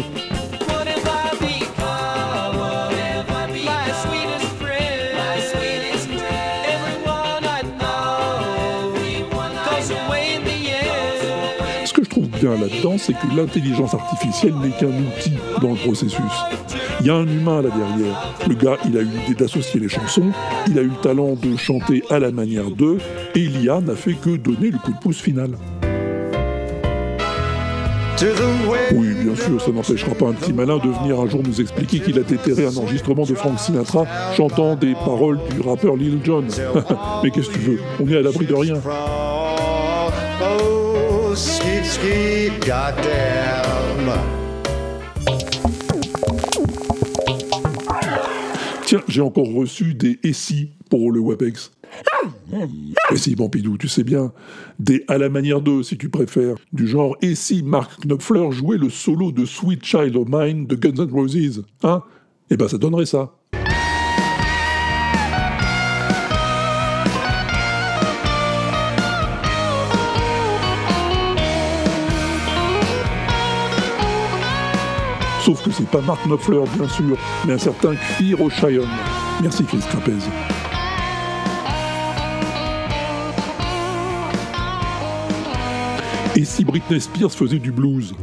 Trouve 12.11 12.27
bien 12.27 12.51
là-dedans, 12.51 12.97
c'est 12.97 13.13
que 13.13 13.35
l'intelligence 13.35 13.93
artificielle 13.93 14.53
n'est 14.61 14.71
qu'un 14.71 14.87
outil 14.87 15.33
dans 15.61 15.69
le 15.69 15.77
processus. 15.77 16.19
Il 16.99 17.07
y 17.07 17.09
a 17.09 17.15
un 17.15 17.27
humain 17.27 17.61
là 17.61 17.69
derrière. 17.69 18.35
Le 18.47 18.53
gars, 18.53 18.77
il 18.85 18.97
a 18.97 19.01
eu 19.01 19.05
l'idée 19.05 19.33
d'associer 19.39 19.79
les 19.79 19.89
chansons, 19.89 20.31
il 20.67 20.77
a 20.77 20.81
eu 20.81 20.89
le 20.89 21.01
talent 21.01 21.35
de 21.35 21.55
chanter 21.55 22.03
à 22.09 22.19
la 22.19 22.31
manière 22.31 22.69
d'eux, 22.69 22.97
et 23.33 23.39
l'IA 23.39 23.79
n'a 23.79 23.95
fait 23.95 24.13
que 24.13 24.35
donner 24.35 24.71
le 24.71 24.77
coup 24.77 24.91
de 24.91 24.99
pouce 24.99 25.21
final. 25.21 25.51
Oui, 28.93 29.15
bien 29.23 29.35
sûr, 29.35 29.59
ça 29.59 29.71
n'empêchera 29.71 30.13
pas 30.13 30.27
un 30.27 30.33
petit 30.33 30.53
malin 30.53 30.77
de 30.77 30.89
venir 30.89 31.19
un 31.19 31.27
jour 31.27 31.41
nous 31.43 31.59
expliquer 31.59 31.99
qu'il 31.99 32.19
a 32.19 32.23
déterré 32.23 32.65
un 32.65 32.77
enregistrement 32.77 33.23
de 33.23 33.33
Frank 33.33 33.57
Sinatra 33.57 34.05
chantant 34.35 34.75
des 34.75 34.93
paroles 34.93 35.39
du 35.49 35.67
rappeur 35.67 35.95
Lil 35.95 36.19
Jon. 36.23 36.43
Mais 37.23 37.31
qu'est-ce 37.31 37.49
que 37.49 37.53
tu 37.53 37.59
veux? 37.61 37.79
On 37.99 38.07
est 38.07 38.17
à 38.17 38.21
l'abri 38.21 38.45
de 38.45 38.53
rien. 38.53 38.75
Tiens, 48.85 49.01
j'ai 49.07 49.21
encore 49.21 49.53
reçu 49.53 49.93
des 49.93 50.17
si 50.33 50.71
pour 50.89 51.11
le 51.11 51.19
WebEx. 51.19 51.71
Et 53.11 53.17
si, 53.17 53.35
Pompidou, 53.35 53.77
tu 53.77 53.87
sais 53.87 54.03
bien, 54.03 54.33
des 54.79 55.03
à 55.07 55.19
la 55.19 55.29
manière 55.29 55.61
d'eux, 55.61 55.83
si 55.83 55.95
tu 55.95 56.09
préfères, 56.09 56.55
du 56.73 56.87
genre 56.87 57.15
et 57.21 57.35
si 57.35 57.61
Mark 57.61 58.03
Knopfler 58.03 58.51
jouait 58.51 58.79
le 58.79 58.89
solo 58.89 59.31
de 59.31 59.45
Sweet 59.45 59.85
Child 59.85 60.15
of 60.15 60.27
Mine 60.27 60.65
de 60.65 60.75
Guns 60.75 61.05
N' 61.05 61.11
Roses, 61.11 61.63
hein? 61.83 62.01
Eh 62.49 62.57
ben 62.57 62.67
ça 62.67 62.79
donnerait 62.79 63.05
ça. 63.05 63.31
Sauf 75.51 75.65
que 75.65 75.71
c'est 75.71 75.87
pas 75.89 75.99
Mark 75.99 76.25
Knopfler, 76.25 76.63
bien 76.77 76.87
sûr, 76.87 77.17
mais 77.45 77.51
un 77.51 77.57
certain 77.57 77.93
Kfir 77.93 78.39
O'Shayon. 78.39 78.87
Merci 79.41 79.65
Chris 79.65 79.79
Trapez. 79.79 80.13
Et 86.37 86.45
si 86.45 86.63
Britney 86.63 87.01
Spears 87.01 87.33
faisait 87.33 87.59
du 87.59 87.73
blues? 87.73 88.13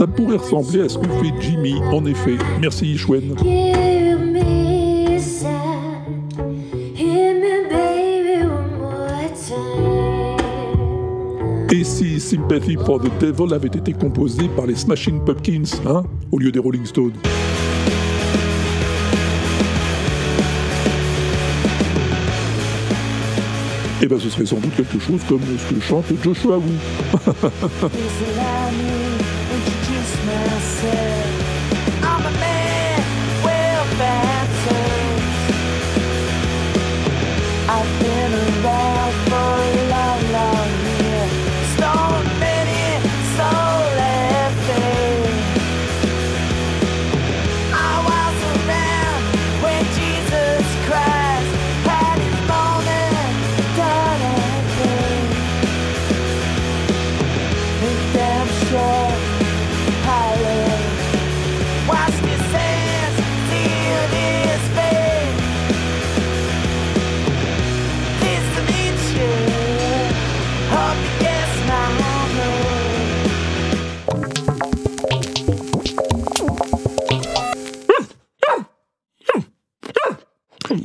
Ça 0.00 0.06
pourrait 0.06 0.38
ressembler 0.38 0.80
à 0.80 0.88
ce 0.88 0.96
que 0.96 1.06
fait 1.06 1.30
Jimmy, 1.42 1.74
en 1.92 2.06
effet. 2.06 2.38
Merci 2.58 2.92
Ishwen. 2.92 3.34
Et 11.70 11.84
si 11.84 12.18
Sympathy 12.18 12.78
for 12.86 12.98
the 12.98 13.10
Devil 13.20 13.52
avait 13.52 13.68
été 13.68 13.92
composé 13.92 14.48
par 14.56 14.64
les 14.66 14.74
Smashing 14.74 15.22
Pumpkins, 15.22 15.64
hein, 15.84 16.04
au 16.32 16.38
lieu 16.38 16.50
des 16.50 16.60
Rolling 16.60 16.86
Stones? 16.86 17.12
Eh 24.00 24.06
ben 24.06 24.18
ce 24.18 24.30
serait 24.30 24.46
sans 24.46 24.56
doute 24.56 24.74
quelque 24.74 24.98
chose 24.98 25.20
comme 25.28 25.42
ce 25.42 25.74
que 25.74 25.80
chante 25.82 26.06
Joshua 26.24 26.56
Wu. 26.56 26.70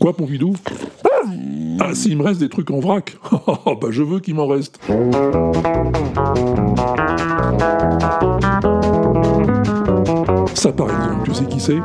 Quoi, 0.06 0.14
Pompidou 0.14 0.54
Ah, 1.80 1.96
s'il 1.96 2.16
me 2.16 2.24
reste 2.24 2.40
des 2.40 2.48
trucs 2.48 2.70
en 2.70 2.80
vrac 2.80 3.18
Oh, 3.66 3.76
bah 3.76 3.88
je 3.90 4.04
veux 4.04 4.20
qu'il 4.20 4.36
m'en 4.36 4.46
reste. 4.46 4.80
Ça, 10.54 10.72
par 10.72 10.90
exemple, 10.92 11.24
tu 11.24 11.34
sais 11.34 11.46
qui 11.46 11.60
c'est? 11.60 11.80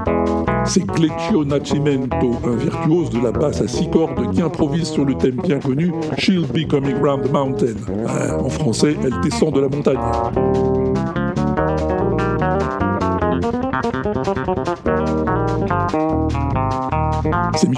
C'est 0.66 0.86
Clecchio 0.86 1.46
Nascimento, 1.46 2.32
un 2.44 2.56
virtuose 2.56 3.08
de 3.08 3.20
la 3.20 3.32
basse 3.32 3.62
à 3.62 3.68
six 3.68 3.88
cordes 3.88 4.30
qui 4.34 4.42
improvise 4.42 4.88
sur 4.88 5.06
le 5.06 5.14
thème 5.14 5.40
bien 5.42 5.58
connu 5.58 5.90
She'll 6.18 6.44
Be 6.44 6.68
Coming 6.68 7.00
Round 7.02 7.24
the 7.24 7.32
Mountain. 7.32 7.76
Ah, 8.06 8.36
en 8.38 8.50
français, 8.50 8.96
elle 9.02 9.18
descend 9.22 9.54
de 9.54 9.60
la 9.60 9.68
montagne. 9.70 9.98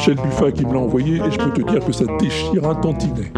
Michel 0.02 0.16
Buffat 0.16 0.50
qui 0.50 0.66
me 0.66 0.72
l'a 0.72 0.80
envoyé 0.80 1.18
et 1.18 1.30
je 1.30 1.38
peux 1.38 1.52
te 1.52 1.70
dire 1.70 1.84
que 1.84 1.92
ça 1.92 2.04
déchire 2.18 2.68
un 2.68 2.74
tantinet. 2.74 3.30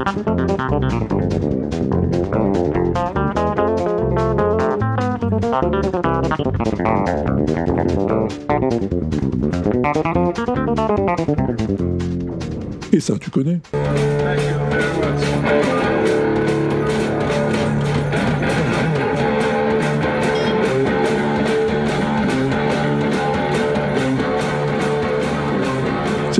Et 12.94 13.00
ça, 13.00 13.18
tu 13.20 13.28
connais? 13.28 13.60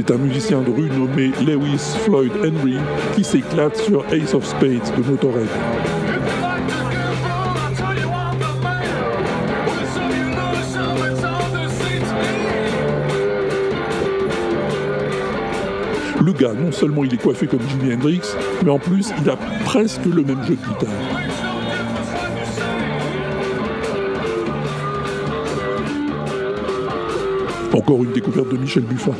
C'est 0.07 0.13
un 0.13 0.19
musicien 0.19 0.61
de 0.61 0.71
rue 0.71 0.91
nommé 0.91 1.31
Lewis 1.47 1.97
Floyd 2.05 2.31
Henry 2.45 2.77
qui 3.15 3.25
s'éclate 3.25 3.77
sur 3.77 4.05
Ace 4.13 4.35
of 4.35 4.45
Spades 4.45 4.95
de 4.99 5.03
Motorhead. 5.03 5.47
Le 16.21 16.33
gars, 16.33 16.53
non 16.53 16.71
seulement 16.71 17.05
il 17.05 17.15
est 17.15 17.23
coiffé 17.23 17.47
comme 17.47 17.61
Jimi 17.67 17.95
Hendrix, 17.95 18.21
mais 18.63 18.71
en 18.71 18.79
plus 18.79 19.11
il 19.23 19.31
a 19.31 19.37
presque 19.65 20.05
le 20.05 20.23
même 20.23 20.43
jeu 20.45 20.57
de 20.57 20.69
guitare. 20.69 20.91
Encore 27.73 28.05
une 28.05 28.13
découverte 28.13 28.51
de 28.51 28.59
Michel 28.59 28.83
Buffat. 28.83 29.15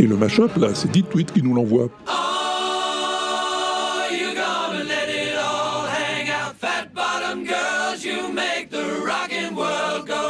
Et 0.00 0.06
le 0.06 0.16
mashup, 0.16 0.56
là, 0.56 0.68
c'est 0.72 0.90
Dit 0.90 1.02
Tweet 1.02 1.30
qui 1.30 1.42
nous 1.42 1.52
l'envoie. 1.52 1.90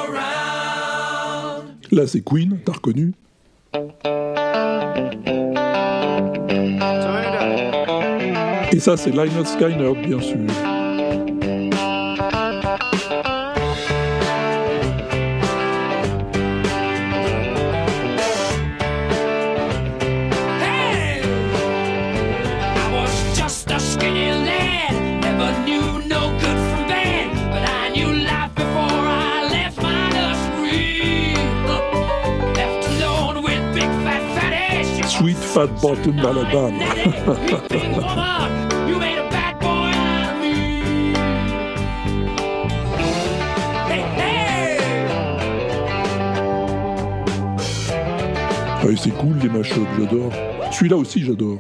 Round. 0.09 1.77
Là, 1.93 2.07
c'est 2.09 2.21
Queen, 2.21 2.59
t'as 2.65 2.73
reconnu 2.73 3.13
Et 8.73 8.81
ça, 8.81 8.97
c'est 8.97 9.15
Lynyrd 9.15 9.47
Skynyrd, 9.47 10.05
bien 10.05 10.21
sûr. 10.21 10.80
Me. 35.57 35.67
Hey, 43.89 44.05
hey. 44.17 44.79
Ouais, 48.85 48.95
c'est 48.97 49.11
cool 49.11 49.37
les 49.43 49.49
mashups, 49.49 49.81
j'adore. 49.99 50.33
Celui-là 50.71 50.97
aussi, 50.97 51.25
j'adore. 51.25 51.59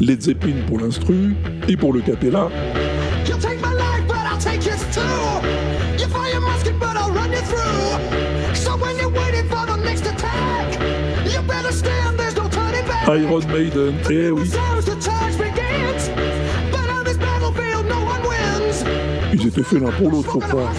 Led 0.00 0.22
Zeppelin 0.22 0.54
pour 0.66 0.78
l'instru 0.78 1.34
et 1.68 1.76
pour 1.76 1.92
le 1.92 2.00
capella, 2.00 2.48
Iron 13.10 13.40
Maiden, 13.50 13.94
eh 14.10 14.30
oui, 14.30 14.50
ils 19.32 19.46
étaient 19.46 19.62
faits 19.62 19.80
l'un 19.80 19.90
pour 19.92 20.10
l'autre, 20.10 20.38
croire. 20.38 20.70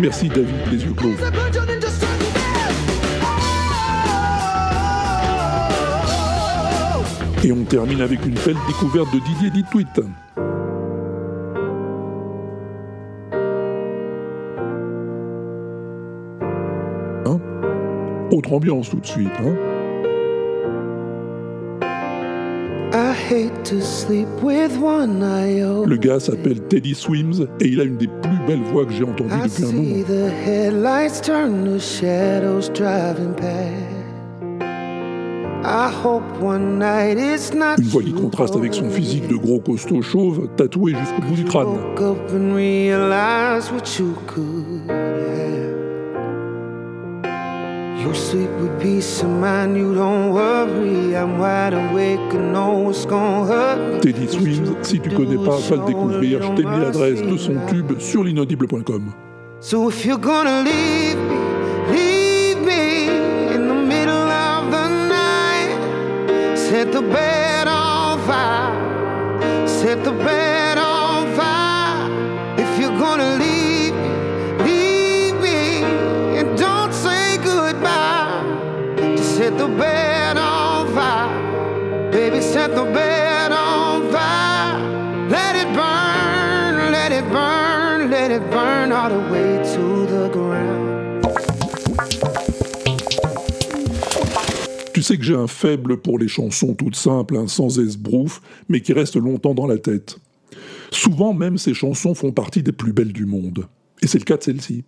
Merci 0.00 0.28
David, 0.30 0.48
les 0.70 0.82
yeux 0.82 0.94
clos. 0.94 1.10
Et 7.44 7.52
on 7.52 7.64
termine 7.64 8.00
avec 8.00 8.24
une 8.24 8.34
belle 8.34 8.56
découverte 8.66 9.12
de 9.12 9.18
Didier 9.18 9.50
Ditweet. 9.50 10.00
Hein? 17.26 17.38
Autre 18.32 18.54
ambiance 18.54 18.88
tout 18.88 19.00
de 19.00 19.06
suite, 19.06 19.28
hein? 19.44 19.73
Le 25.86 25.96
gars 25.96 26.20
s'appelle 26.20 26.60
Teddy 26.68 26.94
Swims 26.94 27.46
et 27.60 27.68
il 27.68 27.80
a 27.80 27.84
une 27.84 27.96
des 27.96 28.06
plus 28.06 28.38
belles 28.46 28.62
voix 28.72 28.84
que 28.84 28.92
j'ai 28.92 29.04
entendues 29.04 29.30
I 29.34 29.48
depuis 29.48 29.64
un 29.64 29.72
moment. 29.72 29.82
Une 37.78 37.84
voix 37.88 38.02
qui 38.02 38.12
contraste 38.12 38.54
avec 38.56 38.74
son 38.74 38.90
physique 38.90 39.26
de 39.28 39.36
gros 39.36 39.58
costaud 39.60 40.02
chauve, 40.02 40.46
tatoué 40.56 40.92
jusqu'au 40.94 41.22
bout 41.22 41.34
du 41.36 41.44
crâne. 41.44 41.68
You 48.04 48.12
sleep 48.14 48.50
with 48.60 48.82
peace 48.82 49.22
of 49.22 49.30
mind, 49.30 49.76
you 49.78 49.94
don't 49.94 50.32
worry. 50.34 51.16
I'm 51.16 51.38
wide 51.38 51.72
awake 51.72 52.34
and 52.34 52.52
know 52.52 52.72
what's 52.84 53.06
gonna 53.06 53.46
hurt 53.46 53.94
me. 53.94 54.00
Teddy 54.00 54.28
Swims, 54.28 54.76
si 54.82 55.00
tu 55.00 55.08
connais 55.08 55.38
pas, 55.38 55.58
va 55.58 55.76
le 55.76 55.86
découvrir. 55.86 56.42
Je 56.42 56.48
t'ai 56.54 56.64
mis 56.64 56.80
l'adresse 56.80 57.22
de 57.22 57.36
son 57.38 57.56
tube 57.66 57.98
sur 57.98 58.22
l'inaudible.com. 58.24 59.12
So 59.60 59.88
if 59.88 60.04
you're 60.04 60.18
gonna 60.20 60.62
leave 60.62 61.16
me, 61.16 61.38
leave 61.92 62.60
me 62.60 63.08
in 63.54 63.68
the 63.68 63.74
middle 63.74 64.30
of 64.30 64.70
the 64.70 64.88
night. 65.08 66.58
Set 66.58 66.92
the 66.92 67.00
bed 67.00 67.66
on 67.66 68.18
fire. 68.26 69.66
Set 69.66 70.04
the 70.04 70.12
bed 70.12 70.53
Tu 94.92 95.02
sais 95.02 95.16
que 95.16 95.24
j'ai 95.24 95.34
un 95.34 95.46
faible 95.46 95.96
pour 95.96 96.18
les 96.18 96.28
chansons 96.28 96.74
toutes 96.74 96.96
simples, 96.96 97.36
hein, 97.36 97.48
sans 97.48 97.80
esbrouf, 97.80 98.40
mais 98.68 98.80
qui 98.80 98.92
restent 98.92 99.16
longtemps 99.16 99.54
dans 99.54 99.66
la 99.66 99.78
tête. 99.78 100.18
Souvent 100.90 101.34
même, 101.34 101.58
ces 101.58 101.74
chansons 101.74 102.14
font 102.14 102.32
partie 102.32 102.62
des 102.62 102.72
plus 102.72 102.92
belles 102.92 103.12
du 103.12 103.26
monde. 103.26 103.66
Et 104.02 104.06
c'est 104.06 104.18
le 104.18 104.24
cas 104.24 104.36
de 104.36 104.42
celle-ci. 104.42 104.84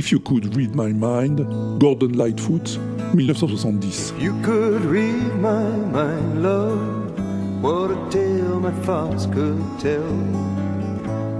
If 0.00 0.10
You 0.10 0.18
Could 0.18 0.56
Read 0.56 0.74
My 0.74 0.92
Mind, 0.92 1.36
Gordon 1.78 2.14
Lightfoot, 2.14 2.78
1970. 3.12 4.18
You 4.18 4.32
could 4.42 4.80
read 4.86 5.34
my 5.34 5.62
mind, 5.92 6.42
love. 6.42 7.62
What 7.62 7.90
a 7.90 8.08
tale 8.08 8.60
my 8.60 8.72
thoughts 8.86 9.26
could 9.26 9.62
tell. 9.78 10.16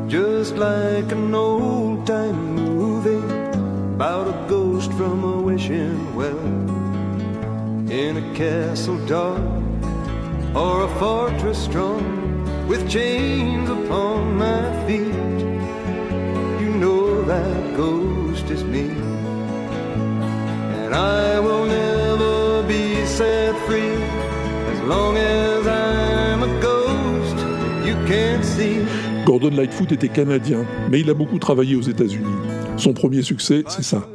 Just 0.09 0.57
like 0.57 1.11
an 1.11 1.35
old 1.35 2.07
time 2.07 2.55
movie 2.55 3.25
about 3.95 4.29
a 4.29 4.47
ghost 4.47 4.93
from 4.93 5.25
a 5.25 5.41
wishing 5.41 6.15
well. 6.15 6.47
In 7.91 8.19
a 8.19 8.35
castle 8.37 8.99
dark 9.07 9.41
or 10.55 10.85
a 10.85 10.99
fortress 10.99 11.65
strong 11.65 12.69
with 12.69 12.91
chains 12.91 13.71
upon 13.71 14.37
my 14.37 14.87
feet. 14.87 15.41
You 16.61 16.71
know 16.77 17.23
that 17.23 17.75
ghost 17.75 18.20
Gordon 29.25 29.51
Lightfoot 29.51 29.93
était 29.93 30.09
canadien, 30.09 30.65
mais 30.91 31.01
il 31.01 31.09
a 31.11 31.15
beaucoup 31.15 31.39
travaillé 31.39 31.77
aux 31.77 31.83
États-Unis. 31.83 32.27
Son 32.77 32.93
premier 32.93 33.23
succès, 33.23 33.63
c'est 33.69 33.85
ça. 33.85 34.09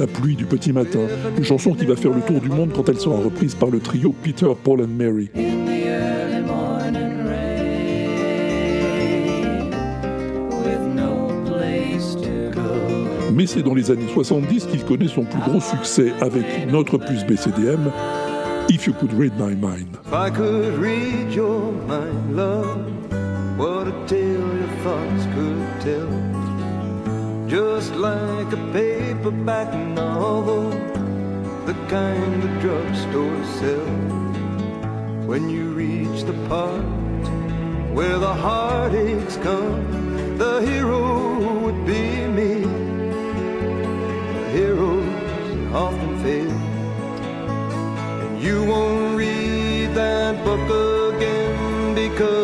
La 0.00 0.08
pluie 0.08 0.34
du 0.34 0.44
petit 0.46 0.72
matin, 0.72 0.98
une 1.38 1.44
chanson 1.44 1.74
qui 1.74 1.86
va 1.86 1.94
faire 1.94 2.10
le 2.10 2.22
tour 2.22 2.40
du 2.40 2.48
monde 2.48 2.72
quand 2.74 2.88
elle 2.88 2.98
sera 2.98 3.14
reprise 3.14 3.54
par 3.54 3.70
le 3.70 3.78
trio 3.78 4.12
Peter, 4.20 4.48
Paul 4.64 4.80
and 4.82 4.88
Mary. 4.88 5.30
Mais 13.32 13.46
c'est 13.46 13.62
dans 13.62 13.74
les 13.74 13.92
années 13.92 14.08
70 14.12 14.66
qu'il 14.66 14.84
connaît 14.84 15.06
son 15.06 15.22
plus 15.22 15.40
gros 15.40 15.60
succès 15.60 16.12
avec 16.20 16.44
notre 16.68 16.98
plus 16.98 17.24
BCDM, 17.24 17.92
If 18.68 18.86
You 18.86 18.92
Could 18.94 19.12
Read 19.16 19.34
My 19.38 19.54
Mind. 19.54 19.98
Just 27.52 27.94
like 27.96 28.50
a 28.50 28.56
paperback 28.72 29.74
novel, 29.74 30.70
the 31.66 31.74
kind 31.90 32.42
the 32.42 32.48
drugstore 32.62 33.44
sells. 33.58 34.36
When 35.26 35.50
you 35.50 35.74
reach 35.74 36.22
the 36.22 36.32
part 36.48 36.82
where 37.92 38.18
the 38.18 38.32
heartaches 38.32 39.36
come, 39.36 40.38
the 40.38 40.62
hero 40.62 41.60
would 41.60 41.84
be 41.84 42.26
me. 42.26 42.54
The 44.36 44.48
heroes 44.56 45.74
often 45.74 46.22
fail. 46.22 46.58
And 48.22 48.40
you 48.40 48.64
won't 48.64 49.14
read 49.14 49.88
that 49.94 50.42
book 50.42 51.14
again 51.16 51.94
because 51.94 52.41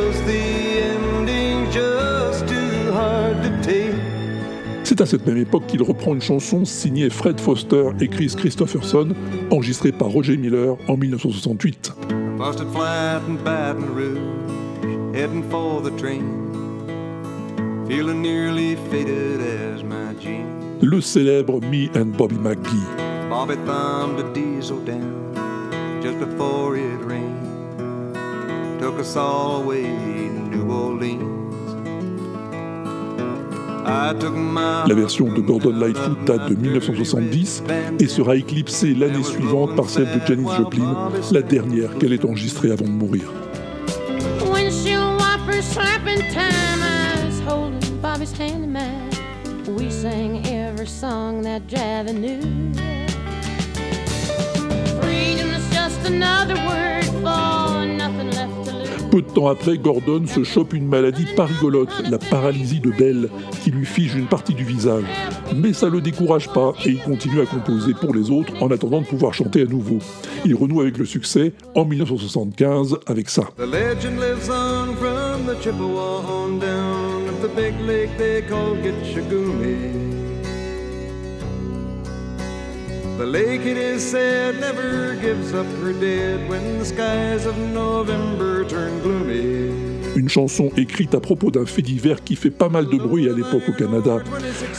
C'est 4.98 5.04
à 5.04 5.06
cette 5.06 5.28
même 5.28 5.36
époque 5.36 5.68
qu'il 5.68 5.80
reprend 5.80 6.12
une 6.12 6.20
chanson 6.20 6.64
signée 6.64 7.08
Fred 7.08 7.38
Foster 7.38 7.90
et 8.00 8.08
Chris 8.08 8.34
Christopherson, 8.36 9.10
enregistrée 9.52 9.92
par 9.92 10.08
Roger 10.08 10.36
Miller 10.36 10.76
en 10.88 10.96
1968. 10.96 11.92
Busted 12.36 12.66
flat 12.72 13.20
in 13.28 13.34
Baton 13.44 13.94
Rouge, 13.94 15.14
heading 15.14 15.44
for 15.48 15.80
the 15.80 15.96
train. 15.96 16.24
Feeling 17.86 18.22
nearly 18.22 18.76
faded 18.90 19.40
as 19.40 19.84
my 19.84 20.20
jeans. 20.20 20.82
Le 20.82 21.00
célèbre 21.00 21.60
Me 21.60 21.88
and 21.96 22.16
Bobby 22.16 22.34
McGee. 22.34 23.28
Bobby 23.30 23.54
thumbed 23.66 24.18
a 24.18 24.32
diesel 24.34 24.80
down 24.84 25.32
just 26.02 26.18
before 26.18 26.76
it 26.76 26.98
rained. 27.04 28.16
Took 28.80 28.98
us 28.98 29.16
all 29.16 29.62
away 29.62 29.84
to 29.84 30.48
New 30.50 30.72
Orleans. 30.72 31.47
La 33.88 34.94
version 34.94 35.32
de 35.32 35.40
Gordon 35.40 35.72
Lightfoot 35.72 36.24
date 36.26 36.50
de 36.50 36.54
1970 36.54 37.62
et 37.98 38.06
sera 38.06 38.36
éclipsée 38.36 38.94
l'année 38.94 39.22
suivante 39.22 39.76
par 39.76 39.88
celle 39.88 40.06
de 40.06 40.26
Janis 40.26 40.48
Joplin, 40.58 41.10
la 41.32 41.42
dernière 41.42 41.96
qu'elle 41.96 42.12
ait 42.12 42.24
enregistrée 42.24 42.70
avant 42.70 42.84
de 42.84 42.90
mourir. 42.90 43.32
Après, 59.46 59.78
Gordon 59.78 60.26
se 60.26 60.42
chope 60.42 60.72
une 60.72 60.86
maladie 60.86 61.26
pas 61.36 61.44
rigolote, 61.44 61.92
la 62.10 62.18
paralysie 62.18 62.80
de 62.80 62.90
Bell, 62.90 63.28
qui 63.62 63.70
lui 63.70 63.86
fige 63.86 64.14
une 64.14 64.26
partie 64.26 64.54
du 64.54 64.64
visage. 64.64 65.04
Mais 65.54 65.72
ça 65.72 65.88
le 65.88 66.00
décourage 66.00 66.48
pas 66.48 66.72
et 66.84 66.90
il 66.90 66.98
continue 66.98 67.40
à 67.40 67.46
composer 67.46 67.94
pour 67.94 68.14
les 68.14 68.30
autres 68.30 68.52
en 68.60 68.70
attendant 68.70 69.00
de 69.00 69.06
pouvoir 69.06 69.34
chanter 69.34 69.62
à 69.62 69.66
nouveau. 69.66 69.98
Il 70.44 70.54
renoue 70.54 70.80
avec 70.80 70.98
le 70.98 71.04
succès 71.04 71.52
en 71.74 71.84
1975 71.84 72.98
avec 73.06 73.28
ça. 73.28 73.44
The 83.18 83.26
lake 83.26 83.66
it 83.66 83.76
is 83.76 84.00
said, 84.00 84.60
never 84.60 85.14
gives 85.16 85.52
up 85.52 85.66
her 85.82 85.92
dead 85.92 86.48
when 86.48 86.78
the 86.78 86.84
skies 86.84 87.46
of 87.46 87.58
November 87.58 88.64
turn 88.64 89.00
gloomy. 89.02 89.72
Une 90.16 90.28
chanson 90.28 90.70
écrite 90.76 91.14
à 91.14 91.20
propos 91.20 91.50
d'un 91.50 91.66
fait 91.66 91.82
divers 91.82 92.22
qui 92.22 92.36
fait 92.36 92.50
pas 92.50 92.68
mal 92.68 92.86
de 92.86 92.96
bruit 92.96 93.28
à 93.28 93.32
l'époque 93.32 93.68
au 93.68 93.72
Canada. 93.72 94.18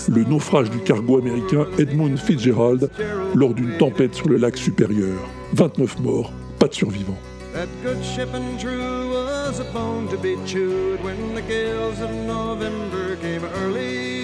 Le 0.07 0.23
naufrage 0.23 0.69
du 0.69 0.79
cargo 0.79 1.17
américain 1.17 1.65
Edmund 1.77 2.17
Fitzgerald 2.17 2.89
lors 3.35 3.53
d'une 3.53 3.77
tempête 3.77 4.15
sur 4.15 4.29
le 4.29 4.37
lac 4.37 4.57
supérieur. 4.57 5.19
29 5.53 5.99
morts, 5.99 6.31
pas 6.59 6.67
de 6.67 6.73
survivants. 6.73 7.19
That 7.53 7.67
good 7.83 8.03
ship 8.03 8.29
and 8.33 8.59
true 8.59 9.11
was 9.11 9.59
a 9.59 9.65
bone 9.73 10.07
to 10.09 10.17
be 10.17 10.37
chewed 10.45 11.03
when 11.03 11.35
the 11.35 11.41
gales 11.41 11.99
of 12.01 12.11
November 12.27 13.17
came 13.21 13.43
early. 13.63 14.18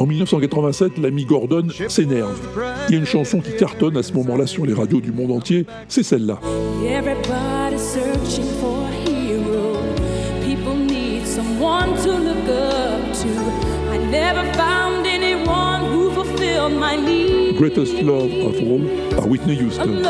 En 0.00 0.06
1987, 0.06 0.96
l'ami 0.96 1.26
Gordon 1.26 1.66
s'énerve. 1.88 2.40
Il 2.88 2.94
y 2.94 2.96
a 2.96 3.00
une 3.00 3.06
chanson 3.06 3.40
qui 3.40 3.54
cartonne 3.54 3.98
à 3.98 4.02
ce 4.02 4.14
moment-là 4.14 4.46
sur 4.46 4.64
les 4.64 4.72
radios 4.72 5.02
du 5.02 5.12
monde 5.12 5.30
entier, 5.30 5.66
c'est 5.88 6.02
celle-là. 6.02 6.40
Greatest 17.58 18.02
Love 18.02 18.32
of 18.46 18.56
All 18.56 19.14
par 19.14 19.28
Whitney 19.28 19.62
Houston. 19.62 20.02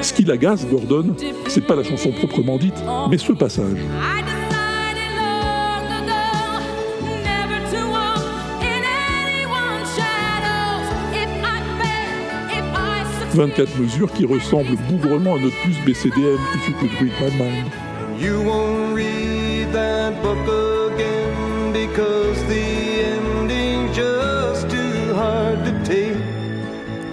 Ce 0.00 0.14
qui 0.14 0.24
l'agace, 0.24 0.66
Gordon, 0.66 1.14
c'est 1.46 1.66
pas 1.66 1.76
la 1.76 1.84
chanson 1.84 2.10
proprement 2.10 2.56
dite, 2.56 2.82
mais 3.10 3.18
ce 3.18 3.32
passage. 3.32 3.76
24 13.34 13.78
mesures 13.80 14.12
qui 14.12 14.24
ressemblent 14.24 14.76
bougrement 14.88 15.36
à 15.36 15.38
notre 15.38 15.56
plus 15.62 15.76
BCDM 15.84 16.38
If 16.54 16.68
You 16.68 16.74
Could 16.80 16.90
Read 17.00 17.12
My 17.20 17.38
Mind. 17.38 17.66
You 18.20 18.42
won't 18.44 18.94
read 18.94 19.72
that 19.72 20.12
book 20.22 20.38
again 20.92 21.72
because 21.72 22.42
the 22.48 23.04
ending's 23.04 23.96
just 23.96 24.68
too 24.68 25.14
hard 25.14 25.64
to 25.64 25.72
take. 25.84 26.16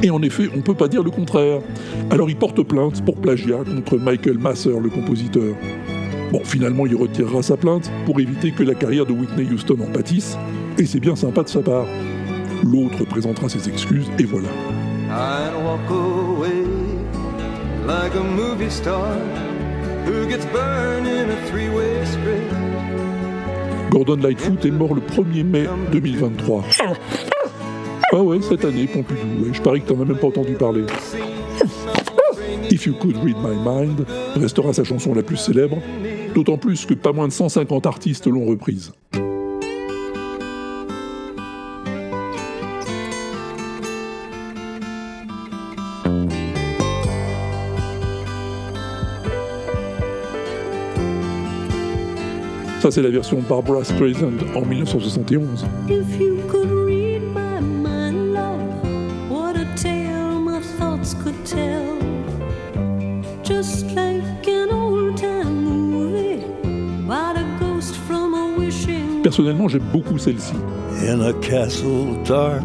Et 0.03 0.09
en 0.09 0.21
effet, 0.21 0.49
on 0.55 0.61
peut 0.61 0.73
pas 0.73 0.87
dire 0.87 1.03
le 1.03 1.11
contraire. 1.11 1.61
Alors 2.09 2.29
il 2.29 2.35
porte 2.35 2.61
plainte 2.63 3.03
pour 3.03 3.15
plagiat 3.15 3.63
contre 3.65 3.97
Michael 3.97 4.37
Masser, 4.37 4.73
le 4.81 4.89
compositeur. 4.89 5.55
Bon, 6.31 6.41
finalement, 6.43 6.85
il 6.85 6.95
retirera 6.95 7.41
sa 7.41 7.57
plainte 7.57 7.89
pour 8.05 8.19
éviter 8.19 8.51
que 8.51 8.63
la 8.63 8.73
carrière 8.73 9.05
de 9.05 9.13
Whitney 9.13 9.47
Houston 9.51 9.77
en 9.81 9.91
pâtisse, 9.91 10.37
et 10.77 10.85
c'est 10.85 10.99
bien 10.99 11.15
sympa 11.15 11.43
de 11.43 11.49
sa 11.49 11.61
part. 11.61 11.85
L'autre 12.63 13.05
présentera 13.05 13.47
ses 13.47 13.69
excuses, 13.69 14.07
et 14.19 14.23
voilà. 14.23 14.49
I'd 15.09 15.53
walk 15.63 15.89
away 15.89 16.65
like 17.85 18.13
a 18.15 18.23
movie 18.23 18.69
star 18.69 19.13
who 20.05 20.27
gets 20.27 20.45
burned 20.47 21.07
in 21.07 21.29
a 21.29 21.35
three-way 21.47 22.05
script. 22.05 22.53
Gordon 23.89 24.17
Lightfoot 24.17 24.65
est 24.65 24.71
mort 24.71 24.93
le 24.93 25.01
1er 25.01 25.43
mai 25.43 25.65
2023. 25.91 26.63
Ah 28.11 28.21
ouais, 28.21 28.41
cette 28.41 28.65
année, 28.65 28.87
Pompidou, 28.87 29.45
ouais, 29.45 29.53
je 29.53 29.61
parie 29.61 29.81
que 29.81 29.87
t'en 29.87 30.01
as 30.01 30.05
même 30.05 30.17
pas 30.17 30.27
entendu 30.27 30.53
parler. 30.53 30.85
If 32.69 32.85
You 32.85 32.93
Could 32.93 33.17
Read 33.17 33.37
My 33.37 33.55
Mind 33.55 34.05
restera 34.35 34.73
sa 34.73 34.83
chanson 34.83 35.13
la 35.13 35.23
plus 35.23 35.37
célèbre, 35.37 35.77
d'autant 36.35 36.57
plus 36.57 36.85
que 36.85 36.93
pas 36.93 37.13
moins 37.13 37.27
de 37.27 37.33
150 37.33 37.85
artistes 37.85 38.27
l'ont 38.27 38.45
reprise. 38.45 38.91
Ça, 52.87 52.91
c'est 52.91 53.01
la 53.01 53.09
version 53.09 53.43
Barbara 53.49 53.83
Streisand 53.83 54.31
en 54.55 54.61
1971. 54.61 55.65
If 55.89 56.17
you 56.17 56.37
could 56.47 56.71
read 56.71 57.21
my 57.33 57.59
mind, 57.59 58.33
love, 58.33 58.61
what 59.29 59.57
a 59.57 59.65
tale 59.75 60.39
my 60.39 60.61
thoughts 60.79 61.13
could 61.13 61.35
tell. 61.43 61.97
Just 63.43 63.93
like 63.93 64.47
an 64.47 64.69
old 64.71 65.17
time 65.17 65.65
movie 65.65 66.45
about 67.05 67.35
a 67.35 67.43
ghost 67.59 67.93
from 68.07 68.33
a 68.33 68.57
wishing. 68.57 69.21
Personnellement, 69.21 69.67
j'aime 69.67 69.83
beaucoup 69.91 70.17
celle-ci. 70.17 70.55
In 71.05 71.19
a 71.23 71.33
castle 71.41 72.15
dark 72.23 72.63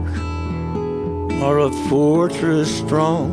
or 1.43 1.67
a 1.67 1.71
fortress 1.89 2.69
strong 2.69 3.33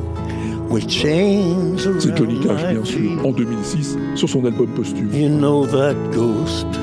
with 0.71 0.87
chains 0.87 1.77
C'est 1.99 2.17
Johnny 2.17 2.39
Cash, 2.39 2.71
bien 2.71 2.83
sûr, 2.83 3.25
en 3.25 3.31
2006, 3.31 3.95
sur 4.15 4.27
son 4.27 4.43
album 4.43 4.69
posthume. 4.69 5.13
You 5.13 5.29
know 5.29 5.67
that 5.67 5.93
ghost? 6.11 6.78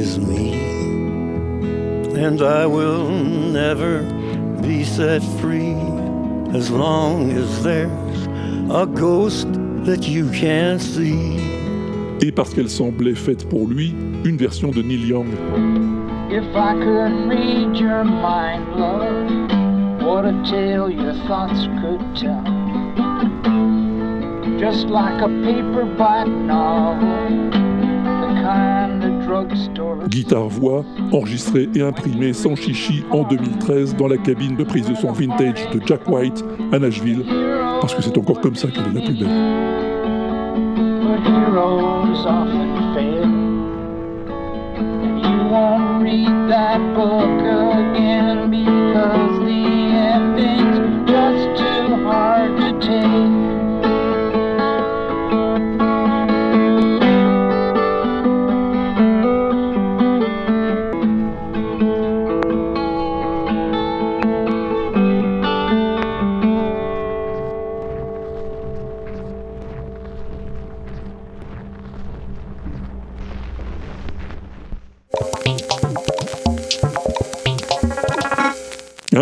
Is 0.00 0.18
me, 0.18 0.54
and 2.16 2.40
I 2.40 2.64
will 2.64 3.10
never 3.10 4.00
be 4.62 4.82
set 4.82 5.22
free 5.40 5.76
as 6.58 6.70
long 6.70 7.30
as 7.32 7.62
there's 7.62 8.26
a 8.70 8.86
ghost 8.86 9.46
that 9.84 10.08
you 10.08 10.30
can't 10.30 10.80
see. 10.80 11.36
Et 12.22 12.32
parce 12.32 12.54
qu'elle 12.54 12.70
semblait 12.70 13.14
faite 13.14 13.46
pour 13.50 13.68
lui, 13.68 13.94
une 14.24 14.38
version 14.38 14.70
de 14.70 14.80
Neil 14.80 15.06
Young. 15.06 15.28
If 16.30 16.44
I 16.56 16.72
could 16.74 17.28
read 17.28 17.76
your 17.76 18.04
mind, 18.04 18.64
love, 18.76 20.02
what 20.02 20.24
a 20.24 20.32
tale 20.50 20.88
your 20.88 21.12
thoughts 21.26 21.68
could 21.82 22.00
tell. 22.16 22.44
Just 24.58 24.86
like 24.86 25.20
a 25.20 25.28
paperback 25.44 26.26
novel, 26.26 27.59
Guitare-voix, 30.08 30.84
enregistrée 31.12 31.68
et 31.74 31.82
imprimée 31.82 32.32
sans 32.32 32.56
chichi 32.56 33.04
en 33.10 33.22
2013 33.22 33.96
dans 33.96 34.08
la 34.08 34.16
cabine 34.16 34.56
de 34.56 34.64
prise 34.64 34.88
de 34.88 34.94
son 34.94 35.12
vintage 35.12 35.68
de 35.72 35.80
Jack 35.86 36.08
White 36.08 36.44
à 36.72 36.78
Nashville, 36.78 37.24
parce 37.80 37.94
que 37.94 38.02
c'est 38.02 38.16
encore 38.18 38.40
comme 38.40 38.56
ça 38.56 38.68
qu'elle 38.68 38.86
est 38.86 39.00
la 39.00 39.00
plus 39.00 39.18
belle. 39.18 39.28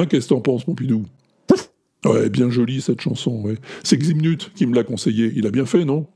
Qu'est-ce 0.08 0.28
que 0.28 0.34
t'en 0.34 0.40
penses, 0.40 0.64
Pompidou 0.64 1.04
Ouais, 2.04 2.30
bien 2.30 2.48
jolie 2.48 2.80
cette 2.80 3.00
chanson, 3.00 3.42
ouais. 3.42 3.56
C'est 3.82 3.98
Ximnut 3.98 4.52
qui 4.54 4.66
me 4.66 4.74
l'a 4.74 4.84
conseillé. 4.84 5.32
Il 5.34 5.46
a 5.46 5.50
bien 5.50 5.66
fait, 5.66 5.84
non? 5.84 6.06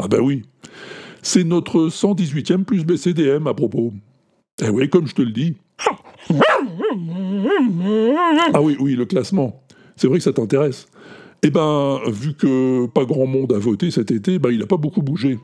Ah 0.00 0.06
bah 0.06 0.18
oui. 0.20 0.42
C'est 1.22 1.42
notre 1.42 1.88
118e 1.88 2.64
plus 2.64 2.84
BCDM 2.84 3.48
à 3.48 3.54
propos. 3.54 3.92
Eh 4.62 4.68
oui, 4.68 4.88
comme 4.88 5.08
je 5.08 5.14
te 5.14 5.22
le 5.22 5.32
dis. 5.32 5.56
Ah 8.54 8.62
oui, 8.62 8.76
oui, 8.78 8.94
le 8.94 9.04
classement. 9.04 9.62
C'est 9.96 10.06
vrai 10.06 10.18
que 10.18 10.24
ça 10.24 10.32
t'intéresse. 10.32 10.86
Eh 11.42 11.50
ben, 11.50 12.00
vu 12.08 12.34
que 12.34 12.86
pas 12.86 13.04
grand 13.04 13.26
monde 13.26 13.52
a 13.52 13.58
voté 13.58 13.90
cet 13.90 14.10
été, 14.10 14.38
ben, 14.38 14.50
il 14.50 14.60
n'a 14.60 14.66
pas 14.66 14.76
beaucoup 14.76 15.02
bougé. 15.02 15.38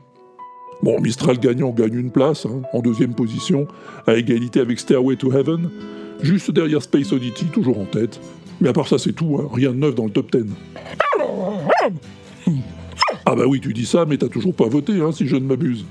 Bon, 0.81 0.99
Mistral 0.99 1.39
gagnant 1.39 1.71
gagne 1.71 1.95
une 1.95 2.11
place, 2.11 2.45
hein, 2.45 2.61
en 2.73 2.81
deuxième 2.81 3.15
position, 3.15 3.67
à 4.07 4.15
égalité 4.15 4.59
avec 4.59 4.79
Stairway 4.79 5.15
to 5.15 5.31
Heaven, 5.31 5.69
juste 6.21 6.51
derrière 6.51 6.81
Space 6.81 7.11
Oddity, 7.11 7.45
toujours 7.45 7.79
en 7.79 7.85
tête. 7.85 8.19
Mais 8.61 8.69
à 8.69 8.73
part 8.73 8.87
ça, 8.87 8.97
c'est 8.97 9.13
tout, 9.13 9.37
hein, 9.39 9.49
rien 9.53 9.71
de 9.71 9.77
neuf 9.77 9.95
dans 9.95 10.05
le 10.05 10.11
top 10.11 10.35
10. 10.35 10.45
Ah 13.25 13.35
bah 13.35 13.45
oui, 13.47 13.59
tu 13.59 13.73
dis 13.73 13.85
ça, 13.85 14.05
mais 14.05 14.17
t'as 14.17 14.29
toujours 14.29 14.53
pas 14.53 14.67
voté, 14.67 14.93
hein, 15.01 15.11
si 15.11 15.27
je 15.27 15.35
ne 15.35 15.45
m'abuse. 15.45 15.85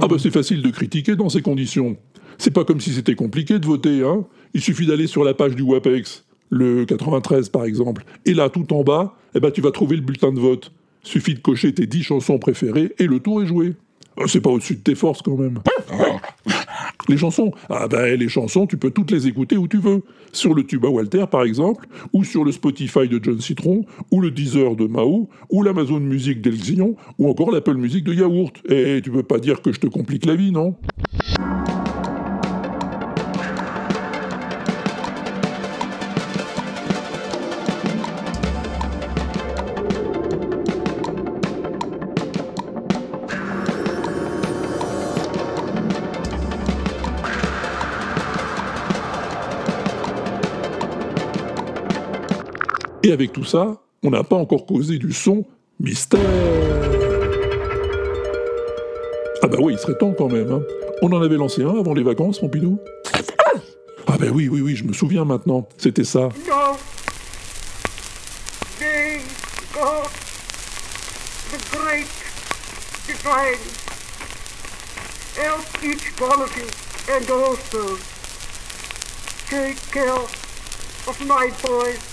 Ah 0.00 0.08
bah 0.08 0.16
c'est 0.18 0.30
facile 0.30 0.62
de 0.62 0.70
critiquer 0.70 1.16
dans 1.16 1.28
ces 1.28 1.42
conditions. 1.42 1.96
C'est 2.38 2.52
pas 2.52 2.64
comme 2.64 2.80
si 2.80 2.92
c'était 2.92 3.14
compliqué 3.14 3.58
de 3.58 3.66
voter, 3.66 4.02
hein. 4.02 4.24
Il 4.54 4.60
suffit 4.60 4.86
d'aller 4.86 5.06
sur 5.06 5.24
la 5.24 5.34
page 5.34 5.54
du 5.56 5.62
WAPEX, 5.62 6.24
le 6.50 6.84
93 6.84 7.48
par 7.48 7.64
exemple, 7.64 8.04
et 8.24 8.34
là, 8.34 8.48
tout 8.48 8.72
en 8.72 8.82
bas, 8.82 9.16
eh 9.34 9.40
ben, 9.40 9.50
tu 9.50 9.60
vas 9.60 9.70
trouver 9.72 9.96
le 9.96 10.02
bulletin 10.02 10.32
de 10.32 10.40
vote. 10.40 10.72
Suffit 11.02 11.34
de 11.34 11.40
cocher 11.40 11.74
tes 11.74 11.86
10 11.86 12.02
chansons 12.02 12.38
préférées 12.38 12.94
et 12.98 13.06
le 13.06 13.20
tour 13.20 13.42
est 13.42 13.46
joué. 13.46 13.74
Euh, 14.18 14.26
C'est 14.26 14.40
pas 14.40 14.50
au-dessus 14.50 14.76
de 14.76 14.80
tes 14.80 14.94
forces 14.94 15.22
quand 15.22 15.36
même. 15.36 15.58
Les 17.08 17.16
chansons 17.18 17.52
Ah 17.68 17.86
ben 17.88 18.18
les 18.18 18.28
chansons, 18.28 18.66
tu 18.66 18.76
peux 18.76 18.90
toutes 18.90 19.10
les 19.10 19.26
écouter 19.26 19.56
où 19.56 19.68
tu 19.68 19.78
veux. 19.78 20.02
Sur 20.32 20.54
le 20.54 20.64
tuba 20.64 20.88
Walter 20.88 21.24
par 21.30 21.44
exemple, 21.44 21.86
ou 22.12 22.24
sur 22.24 22.44
le 22.44 22.52
Spotify 22.52 23.08
de 23.08 23.20
John 23.22 23.40
Citron, 23.40 23.84
ou 24.10 24.20
le 24.20 24.30
Deezer 24.30 24.74
de 24.76 24.86
Mao, 24.86 25.28
ou 25.50 25.62
l'Amazon 25.62 26.00
Music 26.00 26.40
d'Elxion, 26.40 26.96
ou 27.18 27.28
encore 27.28 27.50
l'Apple 27.50 27.74
Music 27.76 28.04
de 28.04 28.14
Yaourt. 28.14 28.54
Et 28.68 29.00
tu 29.02 29.10
peux 29.10 29.22
pas 29.22 29.38
dire 29.38 29.62
que 29.62 29.72
je 29.72 29.80
te 29.80 29.86
complique 29.86 30.24
la 30.26 30.34
vie, 30.34 30.50
non? 30.50 30.76
Et 53.04 53.12
avec 53.12 53.32
tout 53.34 53.44
ça, 53.44 53.76
on 54.02 54.08
n'a 54.10 54.24
pas 54.24 54.36
encore 54.36 54.64
causé 54.64 54.96
du 54.96 55.12
son 55.12 55.44
mystère. 55.78 56.20
Ah 59.42 59.46
bah 59.46 59.58
oui, 59.60 59.74
il 59.74 59.78
serait 59.78 59.98
temps 59.98 60.14
quand 60.16 60.28
même. 60.30 60.50
hein. 60.50 60.62
On 61.02 61.12
en 61.12 61.20
avait 61.20 61.36
lancé 61.36 61.62
un 61.62 61.78
avant 61.78 61.92
les 61.92 62.02
vacances, 62.02 62.38
Pompidou 62.38 62.78
Ah 64.06 64.16
bah 64.18 64.28
oui, 64.32 64.48
oui, 64.48 64.62
oui, 64.62 64.74
je 64.74 64.84
me 64.84 64.94
souviens 64.94 65.26
maintenant. 65.26 65.68
C'était 65.76 66.04
ça. 66.04 66.30
No. 66.48 66.78
They 68.78 69.20
got 69.74 70.08
the 71.52 71.58
great 71.76 72.08
divine. 73.06 73.60
Help 75.36 75.84
each 75.84 76.18
one 76.18 76.40
of 76.40 76.56
you 76.56 76.64
and 77.14 77.30
also 77.30 77.98
take 79.50 79.76
care 79.92 80.14
of 81.06 81.20
my 81.26 81.50
boys 81.62 81.68
and 81.68 81.68
my 81.68 81.68
job 81.68 81.82
wife. 81.82 82.10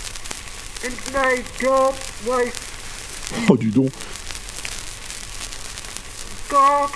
Oh, 6.54 6.88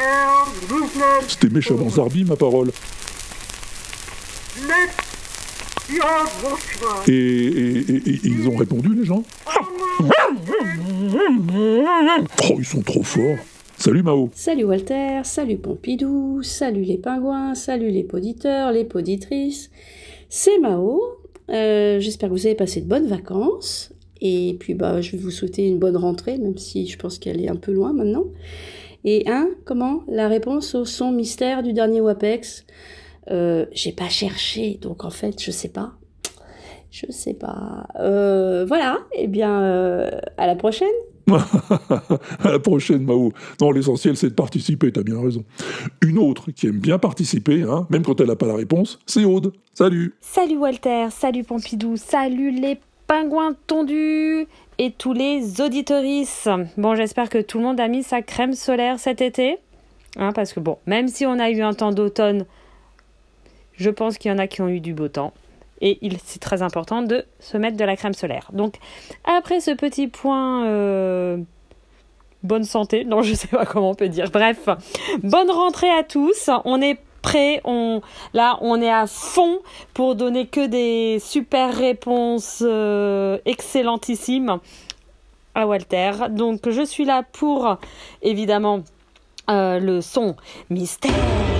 our 0.00 0.46
movement. 0.70 1.28
C'était 1.28 1.48
méchamment 1.50 1.90
zarbi, 1.90 2.24
ma 2.24 2.36
parole. 2.36 2.70
Et- 7.06 7.12
et- 7.12 8.10
et 8.10 8.20
ils 8.24 8.48
ont 8.48 8.56
répondu, 8.56 8.94
les 8.94 9.04
gens 9.04 9.22
Oh, 12.42 12.54
ils 12.58 12.64
sont 12.64 12.80
trop 12.82 13.02
forts. 13.02 13.36
Salut 13.76 14.02
Mao. 14.02 14.30
Salut 14.34 14.64
Walter, 14.64 15.20
salut 15.24 15.58
Pompidou, 15.58 16.42
salut 16.42 16.82
les 16.82 16.98
pingouins, 16.98 17.54
salut 17.54 17.90
les 17.90 18.04
poditeurs, 18.04 18.72
les 18.72 18.84
poditrices. 18.84 19.70
C'est 20.28 20.58
Mao. 20.58 21.19
Euh, 21.50 22.00
J'espère 22.00 22.28
que 22.28 22.34
vous 22.34 22.46
avez 22.46 22.54
passé 22.54 22.80
de 22.80 22.86
bonnes 22.86 23.06
vacances. 23.06 23.92
Et 24.20 24.56
puis 24.60 24.74
bah, 24.74 25.00
je 25.00 25.12
vais 25.12 25.18
vous 25.18 25.30
souhaiter 25.30 25.66
une 25.66 25.78
bonne 25.78 25.96
rentrée, 25.96 26.36
même 26.38 26.58
si 26.58 26.86
je 26.86 26.98
pense 26.98 27.18
qu'elle 27.18 27.42
est 27.42 27.48
un 27.48 27.56
peu 27.56 27.72
loin 27.72 27.92
maintenant. 27.92 28.24
Et 29.04 29.24
hein, 29.26 29.48
comment? 29.64 30.02
La 30.08 30.28
réponse 30.28 30.74
au 30.74 30.84
son 30.84 31.10
mystère 31.10 31.62
du 31.62 31.72
dernier 31.72 32.00
WAPEX 32.00 32.66
euh, 33.30 33.66
J'ai 33.72 33.92
pas 33.92 34.08
cherché, 34.08 34.78
donc 34.80 35.04
en 35.04 35.10
fait, 35.10 35.42
je 35.42 35.50
sais 35.50 35.68
pas. 35.68 35.92
Je 36.90 37.06
sais 37.10 37.34
pas. 37.34 37.86
Euh, 37.98 38.64
voilà, 38.66 38.98
et 39.14 39.26
bien, 39.26 39.62
euh, 39.62 40.10
à 40.36 40.46
la 40.46 40.56
prochaine. 40.56 40.88
À 41.30 42.08
la 42.50 42.58
prochaine, 42.58 43.04
Mao. 43.04 43.32
Non, 43.60 43.70
l'essentiel, 43.70 44.16
c'est 44.16 44.30
de 44.30 44.34
participer, 44.34 44.92
t'as 44.92 45.02
bien 45.02 45.20
raison. 45.20 45.44
Une 46.02 46.18
autre 46.18 46.50
qui 46.50 46.66
aime 46.66 46.78
bien 46.78 46.98
participer, 46.98 47.62
hein, 47.62 47.86
même 47.90 48.02
quand 48.02 48.20
elle 48.20 48.28
n'a 48.28 48.36
pas 48.36 48.46
la 48.46 48.56
réponse, 48.56 48.98
c'est 49.06 49.24
Aude. 49.24 49.52
Salut 49.74 50.14
Salut 50.20 50.56
Walter, 50.56 51.06
salut 51.10 51.44
Pompidou, 51.44 51.96
salut 51.96 52.50
les 52.50 52.78
pingouins 53.06 53.54
tondus 53.66 54.46
et 54.78 54.92
tous 54.92 55.12
les 55.12 55.60
auditoristes. 55.60 56.48
Bon, 56.76 56.94
j'espère 56.94 57.28
que 57.28 57.38
tout 57.38 57.58
le 57.58 57.64
monde 57.64 57.80
a 57.80 57.88
mis 57.88 58.02
sa 58.02 58.22
crème 58.22 58.54
solaire 58.54 58.98
cet 58.98 59.20
été. 59.20 59.58
Hein, 60.16 60.32
parce 60.32 60.52
que 60.52 60.60
bon, 60.60 60.78
même 60.86 61.08
si 61.08 61.26
on 61.26 61.38
a 61.38 61.50
eu 61.50 61.60
un 61.62 61.72
temps 61.72 61.92
d'automne, 61.92 62.46
je 63.74 63.90
pense 63.90 64.18
qu'il 64.18 64.30
y 64.30 64.34
en 64.34 64.38
a 64.38 64.46
qui 64.46 64.60
ont 64.60 64.68
eu 64.68 64.80
du 64.80 64.94
beau 64.94 65.08
temps. 65.08 65.32
Et 65.80 65.98
c'est 66.24 66.40
très 66.40 66.62
important 66.62 67.02
de 67.02 67.24
se 67.38 67.56
mettre 67.56 67.76
de 67.76 67.84
la 67.84 67.96
crème 67.96 68.12
solaire. 68.12 68.50
Donc, 68.52 68.74
après 69.24 69.60
ce 69.60 69.70
petit 69.70 70.08
point 70.08 70.66
euh, 70.66 71.38
bonne 72.42 72.64
santé, 72.64 73.04
non, 73.06 73.22
je 73.22 73.34
sais 73.34 73.48
pas 73.48 73.64
comment 73.64 73.90
on 73.90 73.94
peut 73.94 74.08
dire. 74.08 74.30
Bref, 74.30 74.68
bonne 75.22 75.50
rentrée 75.50 75.90
à 75.90 76.02
tous. 76.02 76.50
On 76.64 76.80
est 76.82 76.98
prêts. 77.22 77.60
On, 77.64 78.00
là, 78.34 78.58
on 78.60 78.80
est 78.80 78.90
à 78.90 79.06
fond 79.06 79.58
pour 79.94 80.14
donner 80.14 80.46
que 80.46 80.66
des 80.66 81.18
super 81.18 81.74
réponses 81.74 82.62
euh, 82.66 83.38
excellentissimes 83.44 84.58
à 85.54 85.66
Walter. 85.66 86.12
Donc, 86.30 86.68
je 86.68 86.82
suis 86.82 87.04
là 87.04 87.22
pour 87.32 87.78
évidemment 88.22 88.80
euh, 89.48 89.78
le 89.80 90.00
son 90.00 90.36
mystère 90.68 91.59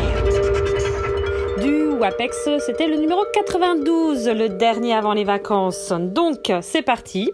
WAPEX. 2.01 2.49
C'était 2.61 2.87
le 2.87 2.97
numéro 2.97 3.23
92, 3.35 4.29
le 4.29 4.49
dernier 4.49 4.95
avant 4.95 5.13
les 5.13 5.25
vacances. 5.25 5.93
Donc, 5.93 6.51
c'est 6.63 6.83
parti. 6.83 7.31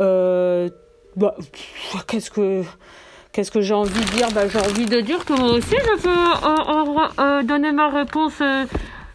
Euh, 0.00 0.68
Bah, 1.16 1.36
qu'est-ce 2.08 2.30
que. 2.30 2.62
Qu'est-ce 3.32 3.50
que 3.50 3.60
j'ai 3.60 3.74
envie 3.74 3.98
de 4.00 4.10
dire? 4.16 4.28
Bah, 4.34 4.48
J'ai 4.48 4.58
envie 4.58 4.86
de 4.86 5.00
dire 5.00 5.24
que 5.24 5.32
moi 5.32 5.52
aussi, 5.52 5.74
je 5.76 6.02
peux 6.02 6.08
euh, 6.08 7.08
euh, 7.18 7.42
donner 7.42 7.72
ma 7.72 7.88
réponse 7.88 8.40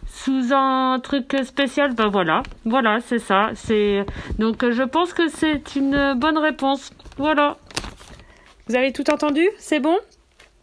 sous 0.06 0.52
un 0.52 0.98
truc 1.02 1.36
spécial. 1.44 1.94
Bah 1.94 2.08
voilà, 2.08 2.42
voilà, 2.66 2.98
c'est 3.06 3.18
ça. 3.18 3.50
Donc 4.38 4.68
je 4.70 4.82
pense 4.82 5.12
que 5.14 5.28
c'est 5.28 5.74
une 5.76 6.14
bonne 6.18 6.36
réponse. 6.38 6.90
Voilà. 7.16 7.56
Vous 8.66 8.76
avez 8.76 8.92
tout 8.92 9.10
entendu? 9.10 9.48
C'est 9.58 9.80
bon? 9.80 9.96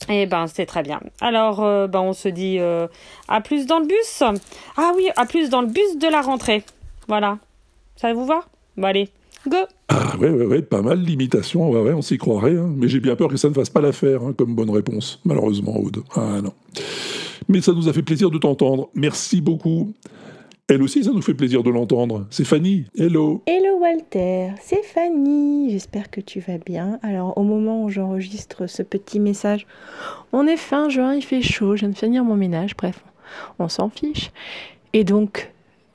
Eh 0.10 0.26
ben, 0.26 0.48
c'est 0.48 0.66
très 0.66 0.84
bien. 0.84 1.00
Alors, 1.22 1.64
euh, 1.64 1.88
ben, 1.88 2.00
on 2.02 2.14
se 2.14 2.30
dit 2.30 2.58
euh, 2.60 2.88
à 3.28 3.42
plus 3.42 3.66
dans 3.66 3.80
le 3.80 3.86
bus. 3.86 4.24
Ah 4.78 4.92
oui, 4.96 5.10
à 5.16 5.26
plus 5.26 5.50
dans 5.50 5.62
le 5.62 5.68
bus 5.68 5.98
de 6.00 6.08
la 6.08 6.22
rentrée. 6.22 6.64
Voilà. 7.08 7.38
Ça 7.96 8.14
vous 8.14 8.26
va? 8.26 8.42
Bon, 8.78 8.88
allez, 8.88 9.10
go 9.48 9.58
Ah 9.90 10.16
ouais, 10.20 10.30
ouais, 10.30 10.62
pas 10.62 10.82
mal 10.82 11.00
l'imitation, 11.00 11.72
on 11.72 12.02
s'y 12.02 12.18
croirait, 12.18 12.56
hein. 12.56 12.72
mais 12.76 12.88
j'ai 12.88 13.00
bien 13.00 13.16
peur 13.16 13.30
que 13.30 13.38
ça 13.38 13.50
ne 13.50 13.54
fasse 13.54 13.70
pas 13.70 13.82
l'affaire 13.82 14.22
hein, 14.22 14.34
comme 14.38 14.54
bonne 14.54 14.70
réponse, 14.70 15.20
malheureusement, 15.26 15.78
Aude. 15.78 16.04
Ah 16.16 16.42
non. 16.44 16.54
Mais 17.50 17.62
ça 17.62 17.74
nous 17.74 17.90
a 17.90 17.94
fait 17.94 18.04
plaisir 18.04 18.30
de 18.30 18.38
t'entendre, 18.38 18.90
merci 18.94 19.42
beaucoup. 19.42 19.94
Elle 20.70 20.84
aussi, 20.84 21.06
ça 21.06 21.12
nous 21.12 21.22
fait 21.22 21.34
plaisir 21.34 21.64
de 21.64 21.70
l'entendre. 21.70 22.28
C'est 22.30 22.44
Fanny, 22.44 22.88
hello 22.98 23.42
Hello 23.48 23.78
Walter, 23.80 24.50
c'est 24.60 24.84
Fanny, 24.84 25.70
j'espère 25.72 26.12
que 26.12 26.20
tu 26.20 26.42
vas 26.42 26.58
bien. 26.58 27.00
Alors 27.04 27.38
au 27.38 27.44
moment 27.44 27.86
où 27.86 27.90
j'enregistre 27.90 28.68
ce 28.68 28.84
petit 28.84 29.22
message, 29.22 29.66
on 30.34 30.46
est 30.46 30.58
fin 30.58 30.90
juin, 30.90 31.16
il 31.16 31.22
fait 31.22 31.42
chaud, 31.42 31.78
je 31.78 31.82
viens 31.82 31.90
de 31.90 31.98
finir 31.98 32.26
mon 32.26 32.36
ménage, 32.36 32.76
bref, 32.76 33.02
on 33.60 33.70
s'en 33.70 33.88
fiche. 33.88 34.32
Et 34.92 35.06
donc 35.06 35.54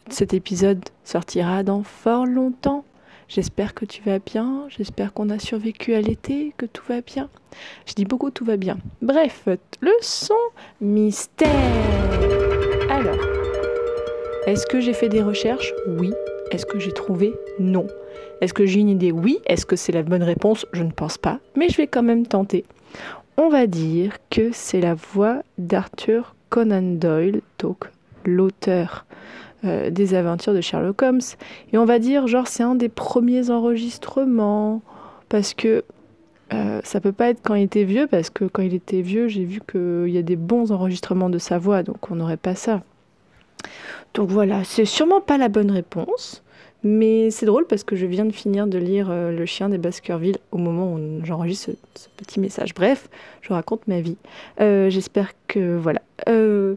cet 0.09 0.33
épisode 0.33 0.83
sortira 1.05 1.63
dans 1.65 1.83
fort 1.83 2.25
longtemps. 2.25 2.87
J'espère 3.29 3.75
que 3.75 3.85
tu 3.85 4.01
vas 4.01 4.21
bien, 4.21 4.65
j'espère 4.71 5.13
qu'on 5.13 5.29
a 5.29 5.39
survécu 5.39 5.93
à 5.93 6.01
l'été, 6.01 6.55
que 6.57 6.65
tout 6.65 6.85
va 6.89 7.03
bien. 7.03 7.29
Je 7.85 7.93
dis 7.93 8.07
beaucoup 8.07 8.31
tout 8.31 8.47
va 8.47 8.57
bien. 8.57 8.79
Bref, 9.03 9.49
le 9.83 9.93
son 10.01 10.33
mystère. 10.81 11.51
Alors, 12.89 13.42
est-ce 14.47 14.67
que 14.67 14.81
j'ai 14.81 14.93
fait 14.93 15.09
des 15.09 15.23
recherches? 15.23 15.73
Oui. 15.87 16.13
Est-ce 16.51 16.67
que 16.67 16.79
j'ai 16.79 16.93
trouvé? 16.93 17.35
Non. 17.59 17.87
Est-ce 18.41 18.53
que 18.53 18.67
j'ai 18.67 18.81
une 18.81 18.89
idée? 18.89 19.13
Oui. 19.13 19.39
Est-ce 19.47 19.65
que 19.65 19.77
c'est 19.77 19.93
la 19.93 20.03
bonne 20.03 20.23
réponse? 20.23 20.67
Je 20.73 20.83
ne 20.83 20.91
pense 20.91 21.17
pas. 21.17 21.39
Mais 21.57 21.69
je 21.69 21.77
vais 21.77 21.87
quand 21.87 22.03
même 22.03 22.27
tenter. 22.27 22.65
On 23.37 23.49
va 23.49 23.67
dire 23.67 24.19
que 24.31 24.51
c'est 24.53 24.81
la 24.81 24.95
voix 24.95 25.43
d'Arthur 25.59 26.35
Conan 26.51 26.97
Doyle, 26.97 27.41
donc 27.59 27.85
l'auteur 28.25 29.07
euh, 29.65 29.91
des 29.91 30.15
aventures 30.15 30.55
de 30.55 30.61
Sherlock 30.61 31.01
Holmes. 31.03 31.21
Et 31.73 31.79
on 31.79 31.85
va 31.85 31.99
dire, 31.99 32.27
genre, 32.27 32.49
c'est 32.49 32.65
un 32.65 32.75
des 32.75 32.89
premiers 32.89 33.51
enregistrements. 33.51 34.83
Parce 35.29 35.55
que 35.55 35.85
euh, 36.53 36.81
ça 36.85 37.01
peut 37.01 37.13
pas 37.13 37.31
être 37.31 37.41
quand 37.43 37.55
il 37.55 37.63
était 37.63 37.85
vieux, 37.85 38.07
parce 38.07 38.29
que 38.29 38.45
quand 38.45 38.63
il 38.63 38.75
était 38.75 39.01
vieux, 39.01 39.29
j'ai 39.29 39.45
vu 39.45 39.61
qu'il 39.61 40.09
y 40.09 40.19
a 40.19 40.23
des 40.23 40.37
bons 40.37 40.73
enregistrements 40.73 41.31
de 41.31 41.39
sa 41.39 41.59
voix, 41.59 41.83
donc 41.83 42.11
on 42.11 42.17
n'aurait 42.17 42.37
pas 42.37 42.55
ça. 42.55 42.83
Donc 44.15 44.29
voilà, 44.31 44.65
c'est 44.65 44.85
sûrement 44.85 45.21
pas 45.21 45.39
la 45.39 45.49
bonne 45.49 45.71
réponse, 45.71 46.43
mais 46.83 47.31
c'est 47.31 47.47
drôle 47.47 47.67
parce 47.67 47.85
que 47.85 47.97
je 47.97 48.05
viens 48.07 48.25
de 48.25 48.33
finir 48.33 48.67
de 48.67 48.79
lire 48.79 49.09
euh, 49.11 49.33
Le 49.33 49.47
chien 49.47 49.69
des 49.69 49.79
Baskerville 49.79 50.39
au 50.51 50.59
moment 50.59 50.95
où 50.95 51.25
j'enregistre 51.25 51.71
ce, 51.95 52.09
petit 52.17 52.39
message. 52.41 52.75
Bref, 52.75 53.09
je 53.41 53.53
raconte 53.53 53.87
ma 53.89 54.01
vie. 54.01 54.17
Euh, 54.61 54.91
J'espère 54.91 55.33
que 55.49 55.77
voilà. 55.77 56.03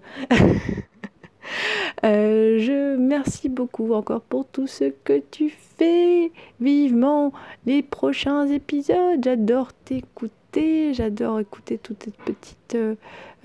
Euh, 2.03 2.57
je 2.59 2.97
merci 2.97 3.49
beaucoup 3.49 3.93
encore 3.93 4.21
pour 4.21 4.47
tout 4.47 4.67
ce 4.67 4.86
que 5.03 5.21
tu 5.31 5.53
fais. 5.77 6.31
Vivement 6.59 7.33
les 7.65 7.83
prochains 7.83 8.47
épisodes. 8.47 9.23
J'adore 9.23 9.71
t'écouter. 9.73 10.44
J'adore 10.93 11.39
écouter 11.39 11.77
toutes 11.77 11.99
tes 11.99 12.11
petites 12.11 12.75
euh, 12.75 12.95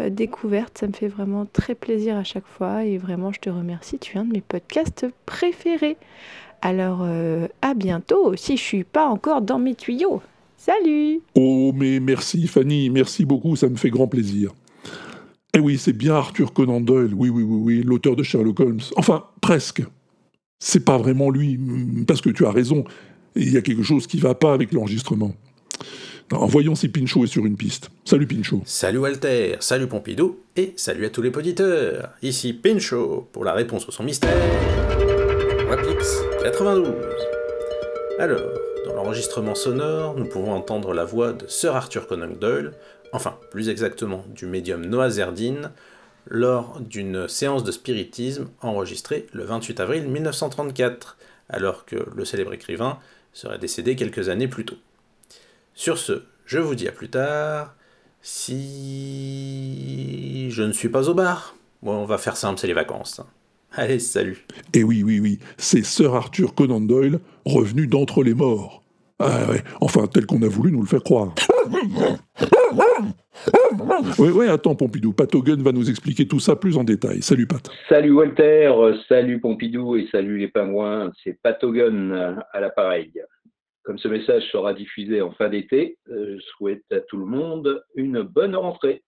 euh, 0.00 0.10
découvertes. 0.10 0.78
Ça 0.78 0.86
me 0.86 0.92
fait 0.92 1.08
vraiment 1.08 1.46
très 1.46 1.74
plaisir 1.74 2.16
à 2.16 2.24
chaque 2.24 2.46
fois. 2.46 2.84
Et 2.84 2.98
vraiment, 2.98 3.32
je 3.32 3.40
te 3.40 3.50
remercie. 3.50 3.98
Tu 3.98 4.16
es 4.16 4.20
un 4.20 4.24
de 4.24 4.32
mes 4.32 4.40
podcasts 4.40 5.06
préférés. 5.26 5.96
Alors, 6.62 7.00
euh, 7.02 7.48
à 7.62 7.74
bientôt. 7.74 8.36
Si 8.36 8.56
je 8.56 8.62
suis 8.62 8.84
pas 8.84 9.06
encore 9.06 9.42
dans 9.42 9.58
mes 9.58 9.74
tuyaux. 9.74 10.22
Salut 10.56 11.20
Oh, 11.34 11.72
mais 11.74 12.00
merci 12.00 12.46
Fanny, 12.46 12.90
merci 12.90 13.24
beaucoup, 13.24 13.56
ça 13.56 13.66
me 13.70 13.76
fait 13.76 13.88
grand 13.88 14.06
plaisir. 14.06 14.52
Eh 15.54 15.58
oui, 15.58 15.78
c'est 15.78 15.94
bien 15.94 16.14
Arthur 16.14 16.52
Conan 16.52 16.82
Doyle, 16.82 17.14
oui, 17.14 17.30
oui, 17.30 17.42
oui, 17.42 17.60
oui, 17.62 17.82
l'auteur 17.82 18.14
de 18.14 18.22
Sherlock 18.22 18.60
Holmes. 18.60 18.80
Enfin, 18.96 19.24
presque. 19.40 19.82
C'est 20.58 20.84
pas 20.84 20.98
vraiment 20.98 21.30
lui, 21.30 21.58
parce 22.06 22.20
que 22.20 22.28
tu 22.28 22.44
as 22.44 22.50
raison, 22.50 22.84
il 23.36 23.50
y 23.50 23.56
a 23.56 23.62
quelque 23.62 23.82
chose 23.82 24.06
qui 24.06 24.18
va 24.18 24.34
pas 24.34 24.52
avec 24.52 24.72
l'enregistrement. 24.72 25.32
En 26.32 26.46
voyons 26.46 26.76
si 26.76 26.88
Pinchot 26.88 27.24
est 27.24 27.26
sur 27.26 27.44
une 27.44 27.56
piste. 27.56 27.90
Salut 28.04 28.26
Pinchot. 28.26 28.62
Salut 28.64 28.98
Walter, 28.98 29.56
salut 29.58 29.88
Pompidou, 29.88 30.38
et 30.54 30.72
salut 30.76 31.04
à 31.04 31.10
tous 31.10 31.22
les 31.22 31.30
auditeurs. 31.30 32.10
Ici 32.22 32.52
Pinchot 32.52 33.28
pour 33.32 33.44
la 33.44 33.52
réponse 33.52 33.88
au 33.88 33.90
son 33.90 34.04
mystère. 34.04 34.36
Wapix 35.68 36.20
92. 36.44 36.94
Alors, 38.20 38.48
dans 38.86 38.94
l'enregistrement 38.94 39.56
sonore, 39.56 40.16
nous 40.16 40.26
pouvons 40.26 40.52
entendre 40.52 40.94
la 40.94 41.04
voix 41.04 41.32
de 41.32 41.48
Sir 41.48 41.74
Arthur 41.74 42.06
Conan 42.06 42.36
Doyle, 42.40 42.74
enfin, 43.12 43.36
plus 43.50 43.68
exactement 43.68 44.24
du 44.32 44.46
médium 44.46 44.86
Noah 44.86 45.10
Zerdine, 45.10 45.72
lors 46.28 46.78
d'une 46.78 47.26
séance 47.26 47.64
de 47.64 47.72
spiritisme 47.72 48.48
enregistrée 48.60 49.26
le 49.32 49.42
28 49.42 49.80
avril 49.80 50.08
1934, 50.08 51.16
alors 51.48 51.86
que 51.86 51.96
le 52.14 52.24
célèbre 52.24 52.52
écrivain 52.52 53.00
serait 53.32 53.58
décédé 53.58 53.96
quelques 53.96 54.28
années 54.28 54.48
plus 54.48 54.64
tôt. 54.64 54.76
Sur 55.74 55.98
ce, 55.98 56.24
je 56.46 56.58
vous 56.58 56.74
dis 56.74 56.88
à 56.88 56.92
plus 56.92 57.08
tard. 57.08 57.74
Si 58.22 58.50
je 60.50 60.62
ne 60.62 60.72
suis 60.72 60.88
pas 60.88 61.08
au 61.08 61.14
bar, 61.14 61.56
bon, 61.82 61.94
on 61.94 62.04
va 62.04 62.18
faire 62.18 62.36
simple, 62.36 62.60
c'est 62.60 62.66
les 62.66 62.74
vacances. 62.74 63.22
Allez, 63.72 63.98
salut. 63.98 64.44
Et 64.74 64.82
oui, 64.82 65.02
oui, 65.02 65.20
oui, 65.20 65.38
c'est 65.56 65.84
Sir 65.84 66.14
Arthur 66.14 66.54
Conan 66.54 66.80
Doyle, 66.80 67.20
revenu 67.46 67.86
d'entre 67.86 68.22
les 68.22 68.34
morts. 68.34 68.82
Ah 69.20 69.50
ouais, 69.50 69.62
enfin, 69.80 70.06
tel 70.06 70.26
qu'on 70.26 70.42
a 70.42 70.48
voulu 70.48 70.72
nous 70.72 70.80
le 70.80 70.86
faire 70.86 71.02
croire. 71.02 71.34
Oui, 74.18 74.28
oui, 74.34 74.48
attends, 74.48 74.74
Pompidou, 74.74 75.12
Pat 75.12 75.34
Hogan 75.34 75.62
va 75.62 75.72
nous 75.72 75.88
expliquer 75.88 76.26
tout 76.26 76.40
ça 76.40 76.56
plus 76.56 76.76
en 76.76 76.84
détail. 76.84 77.22
Salut, 77.22 77.46
Pat. 77.46 77.70
Salut 77.88 78.12
Walter, 78.12 78.72
euh, 78.74 78.96
salut 79.08 79.40
Pompidou 79.40 79.96
et 79.96 80.08
salut 80.10 80.38
les 80.38 80.48
pingouins, 80.48 81.10
c'est 81.22 81.38
Pat 81.42 81.62
Hogan 81.62 82.12
euh, 82.12 82.34
à 82.52 82.60
l'appareil. 82.60 83.12
Comme 83.82 83.98
ce 83.98 84.08
message 84.08 84.44
sera 84.50 84.74
diffusé 84.74 85.22
en 85.22 85.32
fin 85.32 85.48
d'été, 85.48 85.96
euh, 86.10 86.36
je 86.38 86.42
souhaite 86.56 86.84
à 86.92 87.00
tout 87.00 87.16
le 87.16 87.24
monde 87.24 87.82
une 87.94 88.22
bonne 88.22 88.54
rentrée. 88.54 89.02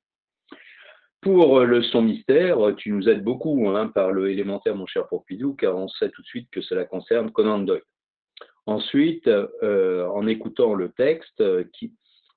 Pour 1.20 1.59
euh, 1.59 1.64
le 1.64 1.83
son 1.83 2.03
mystère, 2.03 2.59
tu 2.77 2.91
nous 2.91 3.09
aides 3.09 3.23
beaucoup 3.23 3.68
hein, 3.68 3.89
par 3.89 4.12
le 4.12 4.31
élémentaire, 4.31 4.75
mon 4.75 4.87
cher 4.87 5.07
Pompidou, 5.09 5.55
car 5.55 5.77
on 5.77 5.89
sait 5.89 6.11
tout 6.11 6.23
de 6.23 6.27
suite 6.27 6.49
que 6.51 6.62
cela 6.62 6.85
concerne 6.85 7.31
Conan 7.31 7.61
Doyle. 7.61 7.83
Ensuite, 8.66 9.29
euh, 9.29 10.07
en 10.09 10.27
écoutant 10.27 10.75
le 10.75 10.91
texte, 10.91 11.41
euh, 11.41 11.64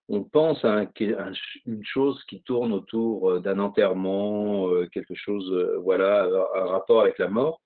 on 0.09 0.23
pense 0.23 0.63
à 0.65 0.73
un- 0.73 0.83
un- 0.83 1.33
une 1.65 1.83
chose 1.85 2.23
qui 2.25 2.41
tourne 2.43 2.73
autour 2.73 3.31
euh, 3.31 3.39
d'un 3.39 3.59
enterrement, 3.59 4.69
euh, 4.69 4.87
quelque 4.87 5.15
chose, 5.15 5.51
euh, 5.51 5.77
voilà, 5.79 6.27
un 6.55 6.65
rapport 6.65 7.01
avec 7.01 7.17
la 7.17 7.29
mort, 7.29 7.61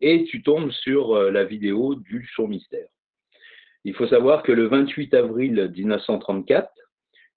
et 0.00 0.24
tu 0.24 0.42
tombes 0.42 0.70
sur 0.70 1.14
euh, 1.16 1.30
la 1.30 1.44
vidéo 1.44 1.94
du 1.94 2.28
son 2.34 2.48
mystère. 2.48 2.88
Il 3.84 3.94
faut 3.94 4.06
savoir 4.06 4.42
que 4.42 4.52
le 4.52 4.68
28 4.68 5.14
avril 5.14 5.72
1934, 5.74 6.70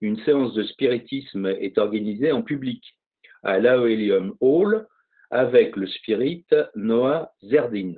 une 0.01 0.19
séance 0.23 0.53
de 0.53 0.63
spiritisme 0.63 1.47
est 1.47 1.77
organisée 1.77 2.31
en 2.31 2.41
public 2.41 2.83
à 3.43 3.59
l'Aoelium 3.59 4.35
Hall 4.41 4.87
avec 5.31 5.75
le 5.75 5.87
spirit 5.87 6.45
Noah 6.75 7.31
Zerdin. 7.43 7.93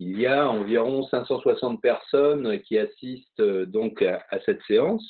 Il 0.00 0.20
y 0.20 0.26
a 0.26 0.48
environ 0.48 1.02
560 1.08 1.82
personnes 1.82 2.60
qui 2.60 2.78
assistent 2.78 3.40
euh, 3.40 3.66
donc 3.66 4.00
à, 4.02 4.22
cette 4.46 4.62
séance. 4.62 5.04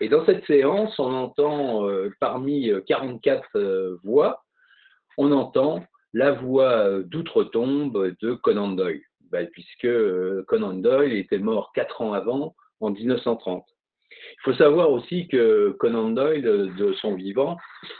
Et 0.00 0.08
dans 0.08 0.24
cette 0.26 0.44
séance, 0.46 0.98
on 0.98 1.12
entend 1.12 1.88
euh, 1.88 2.10
parmi 2.20 2.70
euh, 2.70 2.82
44 2.86 3.48
euh, 3.56 3.98
voix, 4.04 4.42
on 5.16 5.32
entend 5.32 5.84
la 6.12 6.32
voix 6.32 7.00
d'outre-tombe 7.02 8.14
de 8.20 8.34
Conan 8.34 8.68
Doyle, 8.68 9.02
Ben, 9.30 9.48
puisque 9.48 9.84
euh, 9.84 10.44
Conan 10.46 10.74
Doyle 10.74 11.12
était 11.12 11.38
mort 11.38 11.72
quatre 11.74 12.00
ans 12.00 12.12
avant, 12.12 12.54
en 12.80 12.90
1930. 12.90 13.64
Il 14.08 14.42
faut 14.44 14.54
savoir 14.54 14.90
aussi 14.90 15.26
que 15.26 15.74
Conan 15.78 16.10
Doyle, 16.10 16.46
euh, 16.46 16.70
de 16.76 16.92
son 16.94 17.14
vivant, 17.14 17.56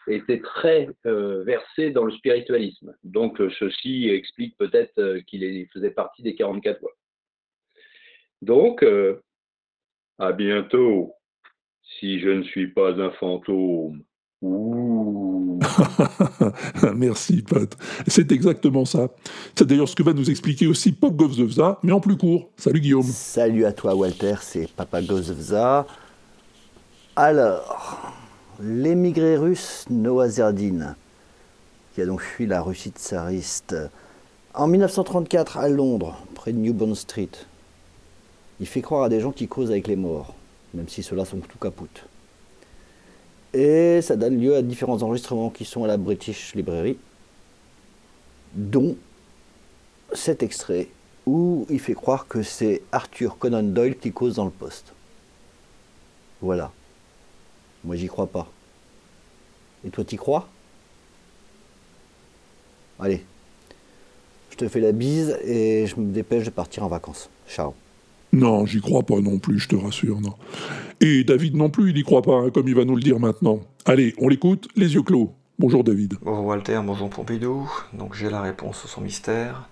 était 0.07 0.41
très 0.41 0.89
euh, 1.07 1.43
versé 1.45 1.91
dans 1.91 2.05
le 2.05 2.13
spiritualisme. 2.13 2.95
Donc 3.03 3.41
ceci 3.59 4.09
explique 4.09 4.57
peut-être 4.57 5.19
qu'il 5.27 5.69
faisait 5.73 5.91
partie 5.91 6.23
des 6.23 6.35
44 6.35 6.81
voix. 6.81 6.93
Donc, 8.43 8.85
à 10.19 10.33
bientôt, 10.33 11.15
si 11.99 12.21
je 12.21 12.29
ne 12.29 12.43
suis 12.43 12.69
pas 12.69 12.93
un 13.01 13.11
fantôme. 13.13 14.05
Merci, 16.95 17.43
Pat. 17.43 17.77
C'est 18.07 18.33
exactement 18.33 18.85
ça. 18.85 19.09
C'est 19.55 19.67
d'ailleurs 19.67 19.89
ce 19.89 19.97
que 19.97 20.03
va 20.03 20.13
nous 20.13 20.31
expliquer 20.31 20.67
aussi 20.67 20.93
Pop 20.93 21.15
Govzevza, 21.15 21.79
mais 21.83 21.93
en 21.93 22.01
plus 22.01 22.17
court. 22.17 22.49
Salut 22.57 22.81
Guillaume. 22.81 23.05
Salut 23.05 23.65
à 23.65 23.73
toi 23.73 23.95
Walter, 23.95 24.37
c'est 24.41 24.69
Papa 24.75 25.03
Govzevza. 25.03 25.87
Alors, 27.17 28.13
l'émigré 28.61 29.37
russe 29.37 29.85
Noah 29.91 30.29
Zerdin, 30.29 30.97
qui 31.95 32.03
a 32.03 32.07
donc 32.07 32.21
fui 32.21 32.47
la 32.47 32.61
Russie 32.61 32.91
tsariste 32.91 33.77
en 34.55 34.67
1934 34.69 35.59
à 35.59 35.69
Londres, 35.69 36.19
près 36.35 36.53
de 36.53 36.59
New 36.59 36.73
Bond 36.73 36.95
Street. 36.95 37.31
Il 38.59 38.67
fait 38.67 38.81
croire 38.81 39.05
à 39.05 39.09
des 39.09 39.21
gens 39.21 39.33
qui 39.33 39.49
causent 39.49 39.71
avec 39.71 39.87
les 39.87 39.97
morts, 39.97 40.35
même 40.73 40.89
si 40.89 41.03
ceux-là 41.03 41.27
sont 41.27 41.39
tout 41.39 41.59
capoutes. 41.59 42.07
Et 43.57 44.03
ça 44.03 44.17
donne 44.17 44.39
lieu 44.39 44.55
à 44.55 44.61
différents 44.61 45.03
enregistrements 45.03 45.49
qui 45.49 45.65
sont 45.65 45.83
à 45.83 45.87
la 45.87 45.97
British 45.97 46.55
Library, 46.55 46.99
dont 48.53 48.99
cet 50.13 50.43
extrait 50.43 50.89
où 51.25 51.67
il 51.71 51.81
fait 51.81 51.95
croire 51.95 52.29
que 52.29 52.43
c'est 52.43 52.83
Arthur 52.93 53.39
Conan 53.39 53.63
Doyle 53.63 53.97
qui 53.97 54.13
cause 54.13 54.35
dans 54.35 54.45
le 54.45 54.51
poste. 54.51 54.93
Voilà. 56.43 56.71
Moi, 57.83 57.97
j'y 57.97 58.09
crois 58.09 58.27
pas. 58.27 58.47
Et 59.87 59.89
toi, 59.89 60.05
t'y 60.05 60.17
crois? 60.17 60.47
Allez. 63.01 63.25
Je 64.51 64.57
te 64.57 64.69
fais 64.69 64.81
la 64.81 64.93
bise 64.93 65.39
et 65.43 65.87
je 65.87 65.97
me 65.99 66.13
dépêche 66.13 66.45
de 66.45 66.51
partir 66.51 66.85
en 66.85 66.89
vacances. 66.89 67.31
Ciao. 67.49 67.73
Non, 68.37 68.67
j'y 68.67 68.83
crois 68.83 69.03
pas 69.03 69.19
non 69.21 69.39
plus, 69.39 69.59
je 69.59 69.67
te 69.67 69.77
rassure, 69.77 70.21
non. 70.21 70.35
Et 71.01 71.25
David 71.25 71.57
non 71.57 71.71
plus, 71.71 71.89
il 71.89 71.97
y 71.97 72.03
croit 72.03 72.21
pas, 72.21 72.35
hein, 72.35 72.51
comme 72.51 72.69
il 72.69 72.75
va 72.75 72.85
nous 72.85 72.95
le 72.95 73.01
dire 73.01 73.19
maintenant. 73.19 73.61
Allez, 73.87 74.15
on 74.19 74.29
l'écoute, 74.29 74.69
les 74.77 74.93
yeux 74.93 75.01
clos. 75.01 75.33
Bonjour 75.59 75.83
David. 75.83 76.19
Bonjour 76.21 76.45
Walter, 76.45 76.79
bonjour 76.85 77.09
Pompidou. 77.09 77.67
Donc 77.95 78.13
j'ai 78.13 78.29
la 78.29 78.43
réponse 78.43 78.85
au 78.85 78.89
son 78.89 79.01
mystère. 79.01 79.71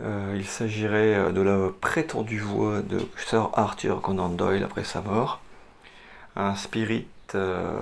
Euh, 0.00 0.34
il 0.38 0.46
s'agirait 0.46 1.14
euh, 1.14 1.30
de 1.30 1.42
la 1.42 1.68
prétendue 1.78 2.38
voix 2.38 2.80
de 2.80 3.00
Sir 3.18 3.50
Arthur 3.52 4.00
Conan 4.00 4.30
Doyle 4.30 4.64
après 4.64 4.84
sa 4.84 5.02
mort. 5.02 5.42
Un 6.36 6.54
spirit 6.54 7.06
euh, 7.34 7.80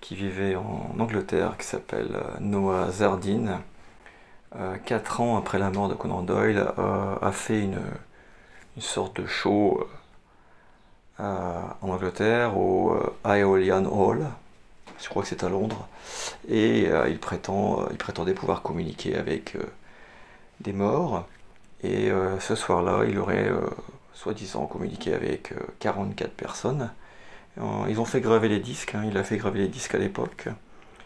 qui 0.00 0.14
vivait 0.14 0.54
en 0.54 0.94
Angleterre 0.96 1.56
qui 1.58 1.66
s'appelle 1.66 2.16
Noah 2.38 2.92
Zardine. 2.92 3.58
Quatre 4.86 5.20
ans 5.20 5.36
après 5.36 5.58
la 5.58 5.70
mort 5.70 5.88
de 5.88 5.94
Conan 5.94 6.22
Doyle, 6.22 6.66
a 6.78 7.30
fait 7.30 7.60
une, 7.60 7.78
une 8.76 8.82
sorte 8.82 9.20
de 9.20 9.26
show 9.26 9.86
euh, 11.20 11.60
en 11.82 11.88
Angleterre 11.88 12.56
au 12.58 12.92
euh, 12.92 13.14
Aeolian 13.24 13.84
Hall, 13.86 14.26
je 15.02 15.08
crois 15.08 15.22
que 15.22 15.28
c'est 15.28 15.44
à 15.44 15.48
Londres, 15.48 15.88
et 16.48 16.88
euh, 16.88 17.08
il, 17.08 17.18
prétend, 17.18 17.82
euh, 17.82 17.86
il 17.90 17.96
prétendait 17.98 18.34
pouvoir 18.34 18.62
communiquer 18.62 19.16
avec 19.16 19.56
euh, 19.56 19.62
des 20.60 20.72
morts, 20.72 21.26
et 21.82 22.10
euh, 22.10 22.38
ce 22.40 22.54
soir-là, 22.54 23.04
il 23.06 23.18
aurait 23.18 23.48
euh, 23.48 23.60
soi-disant 24.14 24.66
communiqué 24.66 25.14
avec 25.14 25.52
euh, 25.52 25.56
44 25.80 26.32
personnes. 26.32 26.90
Euh, 27.58 27.62
Ils 27.88 28.00
ont 28.00 28.04
fait 28.04 28.20
graver 28.20 28.48
les 28.48 28.60
disques, 28.60 28.94
hein, 28.94 29.04
il 29.08 29.16
a 29.18 29.24
fait 29.24 29.38
graver 29.38 29.60
les 29.60 29.68
disques 29.68 29.94
à 29.94 29.98
l'époque. 29.98 30.48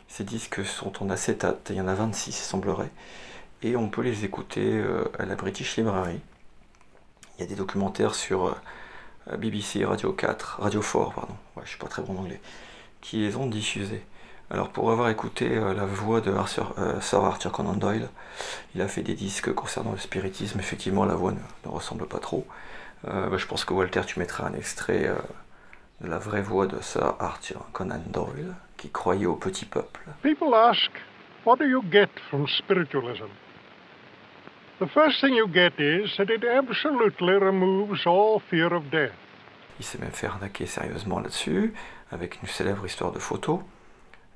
Ces 0.09 0.25
disques 0.25 0.65
sont 0.65 1.03
en 1.03 1.11
acétate, 1.11 1.69
il 1.71 1.77
y 1.77 1.81
en 1.81 1.89
a 1.89 1.95
26, 1.95 2.31
il 2.31 2.43
semblerait, 2.43 2.91
et 3.63 3.77
on 3.77 3.89
peut 3.89 4.03
les 4.03 4.25
écouter 4.25 4.73
euh, 4.73 5.05
à 5.19 5.27
la 5.27 5.37
British 5.37 5.77
Library. 5.77 6.21
Il 7.41 7.45
y 7.45 7.47
a 7.47 7.49
des 7.49 7.57
documentaires 7.57 8.15
sur 8.15 8.49
euh, 8.49 9.37
BBC 9.39 9.83
Radio 9.87 10.13
4, 10.13 10.59
Radio 10.61 10.83
4, 10.83 11.15
pardon, 11.15 11.35
ouais, 11.57 11.63
je 11.65 11.71
suis 11.71 11.79
pas 11.79 11.87
très 11.87 12.03
bon 12.03 12.13
en 12.13 12.21
anglais, 12.21 12.39
qui 13.01 13.17
les 13.17 13.35
ont 13.37 13.47
diffusés. 13.47 14.05
Alors 14.51 14.69
pour 14.69 14.91
avoir 14.91 15.09
écouté 15.09 15.57
euh, 15.57 15.73
la 15.73 15.87
voix 15.87 16.21
de 16.21 16.31
euh, 16.31 17.01
Sir 17.01 17.25
Arthur 17.25 17.51
Conan 17.51 17.73
Doyle, 17.73 18.11
il 18.75 18.83
a 18.83 18.89
fait 18.89 19.01
des 19.01 19.15
disques 19.15 19.55
concernant 19.55 19.93
le 19.93 19.99
spiritisme, 19.99 20.59
effectivement 20.59 21.07
la 21.07 21.15
voix 21.15 21.33
ne, 21.33 21.71
ressemble 21.71 22.07
pas 22.07 22.19
trop. 22.19 22.47
Bah, 23.05 23.35
je 23.39 23.47
pense 23.47 23.65
que 23.65 23.73
Walter 23.73 24.03
tu 24.07 24.19
mettras 24.19 24.47
un 24.47 24.53
extrait 24.53 25.11
de 26.03 26.09
la 26.11 26.19
vraie 26.19 26.43
voix 26.43 26.67
de 26.67 26.79
Sir 26.83 27.15
Arthur 27.21 27.65
Conan 27.73 28.03
Doyle, 28.09 28.55
qui 28.77 28.91
croyait 28.91 29.25
au 29.25 29.37
petit 29.37 29.65
peuple. 29.65 30.03
People 30.23 30.55
ask, 30.55 30.91
what 31.47 31.57
do 31.57 31.65
you 31.65 31.83
get 31.91 32.11
from 32.29 32.47
spiritualism? 32.47 33.31
The 34.81 34.89
first 34.89 35.21
thing 35.21 35.35
you 35.35 35.47
get 35.47 35.79
is 35.79 36.17
that 36.17 36.31
it 36.31 36.43
absolutely 36.43 37.35
removes 37.35 38.07
all 38.07 38.41
fear 38.49 38.73
of 38.73 38.89
death. 38.91 39.13
Il 39.79 39.85
s'est 39.85 39.99
même 39.99 40.11
fait 40.11 40.27
arnaquer 40.27 40.65
sérieusement 40.65 41.21
là-dessus, 41.21 41.75
avec 42.11 42.41
une 42.41 42.49
célèbre 42.49 42.87
histoire 42.87 43.13
de 43.13 43.19
photo. 43.19 43.63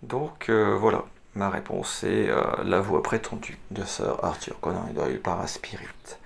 Donc 0.03 0.51
euh, 0.51 0.77
voilà, 0.77 1.07
ma 1.35 1.49
réponse 1.49 2.05
est 2.05 2.29
euh, 2.29 2.43
la 2.63 2.83
voix 2.83 3.03
prétendue 3.03 3.57
de 3.71 3.85
Sir 3.85 4.23
Arthur 4.23 4.61
Conan 4.61 4.87
Doyle 4.95 5.19
par 5.19 5.41
un 5.41 5.47
spirit. 5.47 6.19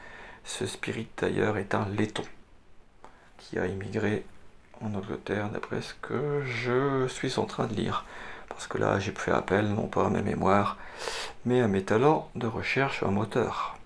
Ce 0.42 0.66
spirit 0.66 1.06
d'ailleurs 1.16 1.56
est 1.56 1.76
un 1.76 1.88
laiton 1.88 2.24
qui 3.38 3.56
a 3.56 3.66
immigré 3.66 4.24
en 4.80 4.94
Angleterre 4.94 5.48
d'après 5.50 5.80
ce 5.80 5.94
que 6.02 6.42
je 6.44 7.06
suis 7.06 7.38
en 7.38 7.44
train 7.44 7.68
de 7.68 7.74
lire. 7.74 8.04
Parce 8.48 8.66
que 8.66 8.78
là 8.78 8.98
j'ai 8.98 9.12
fait 9.12 9.30
appel 9.30 9.68
non 9.68 9.86
pas 9.86 10.06
à 10.06 10.10
mes 10.10 10.22
mémoires, 10.22 10.76
mais 11.44 11.60
à 11.60 11.68
mes 11.68 11.84
talents 11.84 12.28
de 12.34 12.48
recherche 12.48 13.04
en 13.04 13.12
moteur. 13.12 13.77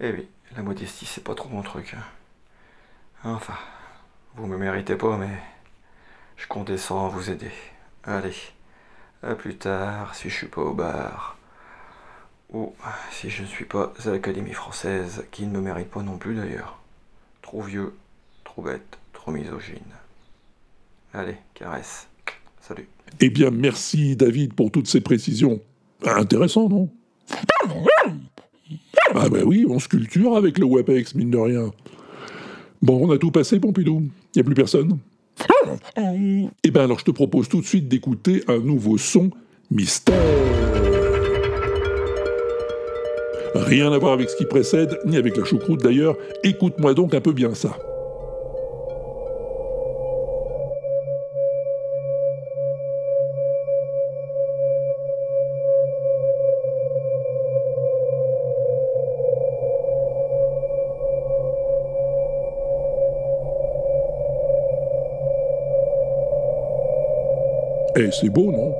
Eh 0.00 0.12
oui, 0.12 0.28
la 0.56 0.62
modestie 0.62 1.06
c'est 1.06 1.24
pas 1.24 1.34
trop 1.34 1.48
mon 1.48 1.62
truc. 1.62 1.94
hein. 1.94 2.04
Enfin, 3.24 3.56
vous 4.36 4.46
me 4.46 4.56
méritez 4.56 4.94
pas, 4.96 5.16
mais 5.16 5.36
je 6.36 6.46
condescends 6.46 7.06
à 7.06 7.08
vous 7.08 7.30
aider. 7.30 7.50
Allez, 8.04 8.36
à 9.22 9.34
plus 9.34 9.56
tard 9.56 10.14
si 10.14 10.30
je 10.30 10.34
suis 10.34 10.46
pas 10.46 10.62
au 10.62 10.72
bar. 10.72 11.36
Ou 12.50 12.74
si 13.10 13.28
je 13.28 13.42
ne 13.42 13.46
suis 13.46 13.66
pas 13.66 13.92
à 14.06 14.10
l'Académie 14.10 14.54
française, 14.54 15.26
qui 15.30 15.46
ne 15.46 15.52
me 15.52 15.60
mérite 15.60 15.90
pas 15.90 16.02
non 16.02 16.16
plus 16.16 16.34
d'ailleurs. 16.34 16.78
Trop 17.42 17.60
vieux, 17.60 17.94
trop 18.44 18.62
bête, 18.62 18.98
trop 19.12 19.32
misogyne. 19.32 19.82
Allez, 21.12 21.36
caresse. 21.54 22.08
Salut. 22.60 22.88
Eh 23.20 23.30
bien, 23.30 23.50
merci 23.50 24.14
David 24.16 24.54
pour 24.54 24.70
toutes 24.70 24.86
ces 24.88 25.00
précisions. 25.00 25.60
Intéressant, 26.04 26.68
non? 26.68 26.88
Ah 29.14 29.28
ben 29.28 29.42
oui, 29.44 29.66
on 29.68 29.78
sculpture 29.78 30.36
avec 30.36 30.58
le 30.58 30.66
WAPEX, 30.66 31.14
mine 31.14 31.30
de 31.30 31.38
rien. 31.38 31.70
Bon, 32.82 33.06
on 33.06 33.10
a 33.10 33.18
tout 33.18 33.30
passé, 33.30 33.58
Pompidou 33.58 34.04
Y 34.34 34.40
a 34.40 34.44
plus 34.44 34.54
personne 34.54 34.98
Eh 36.64 36.70
ben 36.70 36.82
alors 36.82 36.98
je 36.98 37.04
te 37.04 37.10
propose 37.10 37.48
tout 37.48 37.60
de 37.60 37.66
suite 37.66 37.88
d'écouter 37.88 38.42
un 38.48 38.58
nouveau 38.58 38.98
son 38.98 39.30
mystère. 39.70 40.14
Rien 43.54 43.92
à 43.92 43.98
voir 43.98 44.12
avec 44.12 44.30
ce 44.30 44.36
qui 44.36 44.44
précède, 44.44 44.98
ni 45.06 45.16
avec 45.16 45.36
la 45.36 45.44
choucroute 45.44 45.82
d'ailleurs. 45.82 46.16
Écoute-moi 46.44 46.94
donc 46.94 47.14
un 47.14 47.20
peu 47.20 47.32
bien 47.32 47.54
ça. 47.54 47.76
Eh, 68.00 68.10
c'est 68.12 68.28
beau, 68.28 68.52
non? 68.52 68.72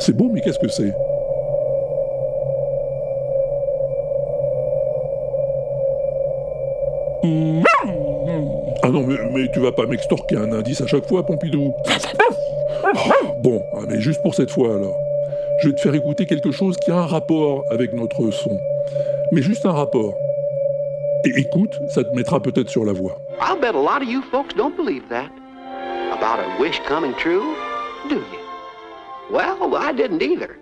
C'est 0.00 0.12
beau, 0.12 0.28
mais 0.28 0.40
qu'est-ce 0.40 0.58
que 0.58 0.66
c'est? 0.66 0.92
Ah 8.82 8.90
non, 8.90 9.06
mais, 9.06 9.48
tu 9.52 9.60
vas 9.60 9.70
pas 9.70 9.86
m'extorquer 9.86 10.36
un 10.36 10.50
indice 10.50 10.80
à 10.80 10.88
chaque 10.88 11.06
fois, 11.06 11.24
Pompidou 11.24 11.72
Bon, 13.38 13.62
ah, 13.72 13.82
mais 13.88 14.00
juste 14.00 14.20
pour 14.20 14.34
cette 14.34 14.50
fois 14.50 14.74
alors. 14.74 14.98
Je 15.60 15.68
vais 15.68 15.74
te 15.76 15.80
faire 15.80 15.94
écouter 15.94 16.26
quelque 16.26 16.50
chose 16.50 16.76
qui 16.76 16.90
a 16.90 16.96
un 16.96 17.06
rapport 17.06 17.64
avec 17.70 17.92
notre 17.92 18.32
son. 18.32 18.58
Mais 19.30 19.42
juste 19.42 19.64
un 19.64 19.72
rapport. 19.72 20.14
Et 21.24 21.38
écoute, 21.38 21.80
ça 21.88 22.02
te 22.02 22.12
mettra 22.16 22.40
peut-être 22.40 22.68
sur 22.68 22.84
la 22.84 22.92
voie. 22.92 23.18
I'll 23.56 23.62
bet 23.62 23.74
a 23.74 23.80
lot 23.80 24.02
of 24.02 24.08
you 24.08 24.20
folks 24.20 24.52
don't 24.52 24.76
believe 24.76 25.08
that. 25.08 25.32
About 26.12 26.40
a 26.40 26.60
wish 26.60 26.78
coming 26.80 27.14
true, 27.14 27.56
do 28.06 28.16
you? 28.16 28.40
Well, 29.30 29.74
I 29.74 29.94
didn't 29.94 30.20
either. 30.20 30.58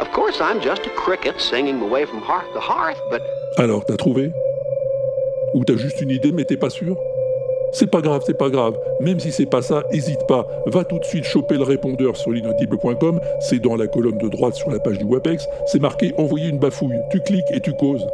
Of 0.00 0.10
course, 0.10 0.40
I'm 0.40 0.60
just 0.60 0.84
a 0.86 0.90
cricket 0.96 1.40
singing 1.40 1.80
away 1.80 2.04
from 2.04 2.20
hearth 2.22 2.52
to 2.54 2.60
hearth, 2.60 2.98
but 3.10 3.22
Alors, 3.58 3.84
t'as 3.84 3.96
trouvé? 3.96 4.32
Ou 5.54 5.64
t'as 5.64 5.76
juste 5.76 6.00
une 6.00 6.10
idée 6.10 6.32
mais 6.32 6.44
t'es 6.44 6.56
pas 6.56 6.68
sûr? 6.68 6.96
C'est 7.70 7.88
pas 7.88 8.00
grave, 8.00 8.24
c'est 8.26 8.36
pas 8.36 8.50
grave. 8.50 8.76
Même 8.98 9.20
si 9.20 9.30
c'est 9.30 9.46
pas 9.46 9.62
ça, 9.62 9.84
hésite 9.92 10.26
pas. 10.26 10.48
Va 10.66 10.82
tout 10.82 10.98
de 10.98 11.04
suite 11.04 11.24
choper 11.24 11.54
le 11.54 11.62
répondeur 11.62 12.16
sur 12.16 12.32
l'inaudible.com. 12.32 13.20
C'est 13.38 13.60
dans 13.60 13.76
la 13.76 13.86
colonne 13.86 14.18
de 14.18 14.28
droite 14.28 14.54
sur 14.54 14.70
la 14.70 14.80
page 14.80 14.98
du 14.98 15.04
WAPEX. 15.04 15.46
C'est 15.66 15.80
marqué 15.80 16.12
envoyer 16.18 16.48
une 16.48 16.58
bafouille. 16.58 16.98
Tu 17.12 17.20
cliques 17.20 17.50
et 17.52 17.60
tu 17.60 17.72
causes. 17.74 18.04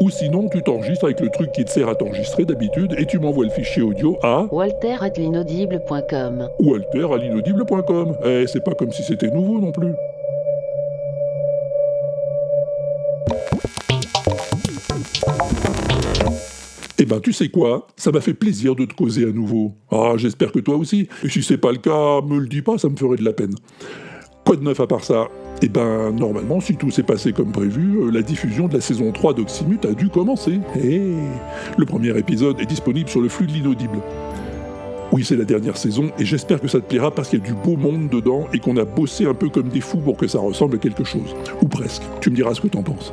Ou 0.00 0.10
sinon, 0.10 0.48
tu 0.48 0.62
t'enregistres 0.62 1.04
avec 1.04 1.20
le 1.20 1.28
truc 1.28 1.52
qui 1.52 1.64
te 1.64 1.70
sert 1.70 1.88
à 1.88 1.94
t'enregistrer 1.94 2.44
d'habitude 2.44 2.94
et 2.98 3.06
tu 3.06 3.18
m'envoies 3.18 3.44
le 3.44 3.50
fichier 3.50 3.82
audio 3.82 4.18
à 4.22 4.46
Walter 4.50 4.96
at 5.00 5.12
l'inaudible.com. 5.16 6.48
walter 6.60 7.06
à 7.12 7.16
l'inaudible.com. 7.16 8.16
Eh, 8.24 8.46
c'est 8.46 8.64
pas 8.64 8.74
comme 8.74 8.92
si 8.92 9.02
c'était 9.02 9.30
nouveau 9.30 9.58
non 9.58 9.72
plus. 9.72 9.92
Eh 16.98 17.04
ben, 17.04 17.18
tu 17.18 17.32
sais 17.32 17.48
quoi? 17.48 17.88
Ça 17.96 18.12
m'a 18.12 18.20
fait 18.20 18.32
plaisir 18.32 18.76
de 18.76 18.84
te 18.84 18.94
causer 18.94 19.24
à 19.24 19.32
nouveau. 19.32 19.74
Ah, 19.90 20.12
j'espère 20.16 20.52
que 20.52 20.60
toi 20.60 20.76
aussi. 20.76 21.08
Et 21.24 21.28
si 21.28 21.42
c'est 21.42 21.58
pas 21.58 21.72
le 21.72 21.78
cas, 21.78 22.20
me 22.20 22.38
le 22.38 22.46
dis 22.46 22.62
pas, 22.62 22.78
ça 22.78 22.88
me 22.88 22.96
ferait 22.96 23.16
de 23.16 23.24
la 23.24 23.32
peine. 23.32 23.54
Quoi 24.44 24.56
de 24.56 24.62
neuf 24.62 24.80
à 24.80 24.86
part 24.86 25.04
ça? 25.04 25.28
Eh 25.62 25.68
ben, 25.68 26.10
normalement, 26.10 26.60
si 26.60 26.76
tout 26.76 26.90
s'est 26.90 27.04
passé 27.04 27.32
comme 27.32 27.52
prévu, 27.52 27.98
euh, 27.98 28.10
la 28.10 28.22
diffusion 28.22 28.66
de 28.66 28.74
la 28.74 28.80
saison 28.80 29.12
3 29.12 29.34
d'Oxymute 29.34 29.84
a 29.84 29.92
dû 29.92 30.08
commencer. 30.08 30.58
Eh 30.82 31.00
Le 31.78 31.86
premier 31.86 32.16
épisode 32.18 32.60
est 32.60 32.66
disponible 32.66 33.08
sur 33.08 33.20
le 33.20 33.28
flux 33.28 33.46
de 33.46 33.52
l'inaudible. 33.52 33.98
Oui, 35.12 35.24
c'est 35.24 35.36
la 35.36 35.44
dernière 35.44 35.76
saison, 35.76 36.10
et 36.18 36.24
j'espère 36.24 36.60
que 36.60 36.68
ça 36.68 36.80
te 36.80 36.86
plaira 36.86 37.10
parce 37.10 37.28
qu'il 37.28 37.38
y 37.38 37.42
a 37.42 37.44
du 37.44 37.52
beau 37.52 37.76
monde 37.76 38.08
dedans 38.08 38.48
et 38.52 38.58
qu'on 38.58 38.76
a 38.78 38.84
bossé 38.84 39.26
un 39.26 39.34
peu 39.34 39.50
comme 39.50 39.68
des 39.68 39.82
fous 39.82 39.98
pour 39.98 40.16
que 40.16 40.26
ça 40.26 40.38
ressemble 40.38 40.76
à 40.76 40.78
quelque 40.78 41.04
chose. 41.04 41.36
Ou 41.60 41.68
presque. 41.68 42.02
Tu 42.20 42.30
me 42.30 42.34
diras 42.34 42.54
ce 42.54 42.62
que 42.62 42.68
t'en 42.68 42.82
penses. 42.82 43.12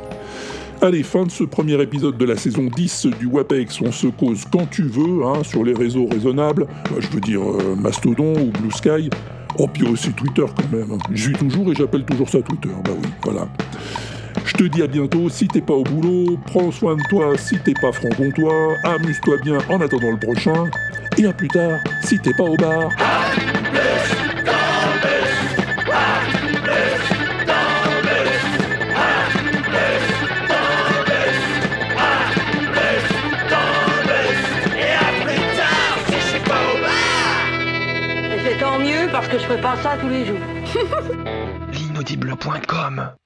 Allez, 0.82 1.02
fin 1.02 1.24
de 1.24 1.30
ce 1.30 1.44
premier 1.44 1.80
épisode 1.82 2.16
de 2.16 2.24
la 2.24 2.38
saison 2.38 2.70
10 2.74 3.06
du 3.18 3.26
WAPEX. 3.26 3.82
On 3.82 3.92
se 3.92 4.06
cause 4.06 4.46
quand 4.50 4.64
tu 4.70 4.84
veux, 4.84 5.26
hein, 5.26 5.44
sur 5.44 5.62
les 5.62 5.74
réseaux 5.74 6.06
raisonnables. 6.06 6.62
Euh, 6.62 7.00
je 7.00 7.08
veux 7.08 7.20
dire 7.20 7.42
euh, 7.42 7.76
Mastodon 7.76 8.32
ou 8.32 8.46
Blue 8.46 8.72
Sky. 8.72 9.10
Oh, 9.58 9.66
puis 9.66 9.84
aussi 9.84 10.10
Twitter 10.12 10.44
quand 10.56 10.76
même. 10.76 10.98
Je 11.12 11.30
vis 11.30 11.36
toujours 11.36 11.70
et 11.70 11.74
j'appelle 11.74 12.04
toujours 12.04 12.28
ça 12.28 12.40
Twitter. 12.42 12.70
Bah 12.84 12.92
oui, 12.96 13.08
voilà. 13.24 13.48
Je 14.44 14.54
te 14.54 14.64
dis 14.64 14.82
à 14.82 14.86
bientôt, 14.86 15.28
si 15.28 15.46
t'es 15.48 15.60
pas 15.60 15.74
au 15.74 15.84
boulot, 15.84 16.38
prends 16.46 16.70
soin 16.70 16.96
de 16.96 17.02
toi 17.08 17.36
si 17.36 17.58
t'es 17.58 17.74
pas 17.80 17.92
franc-comtois, 17.92 18.74
amuse-toi 18.84 19.36
bien 19.42 19.58
en 19.68 19.80
attendant 19.80 20.10
le 20.10 20.18
prochain, 20.18 20.70
et 21.18 21.26
à 21.26 21.32
plus 21.32 21.48
tard, 21.48 21.78
si 22.04 22.18
t'es 22.18 22.32
pas 22.32 22.44
au 22.44 22.56
bar. 22.56 22.90
Parce 39.20 39.32
que 39.32 39.38
je 39.38 39.44
fais 39.44 39.60
pas 39.60 39.76
ça 39.82 39.98
tous 40.00 40.08
les 40.08 40.24
jours. 40.24 40.38
L'inaudible.com 41.72 43.19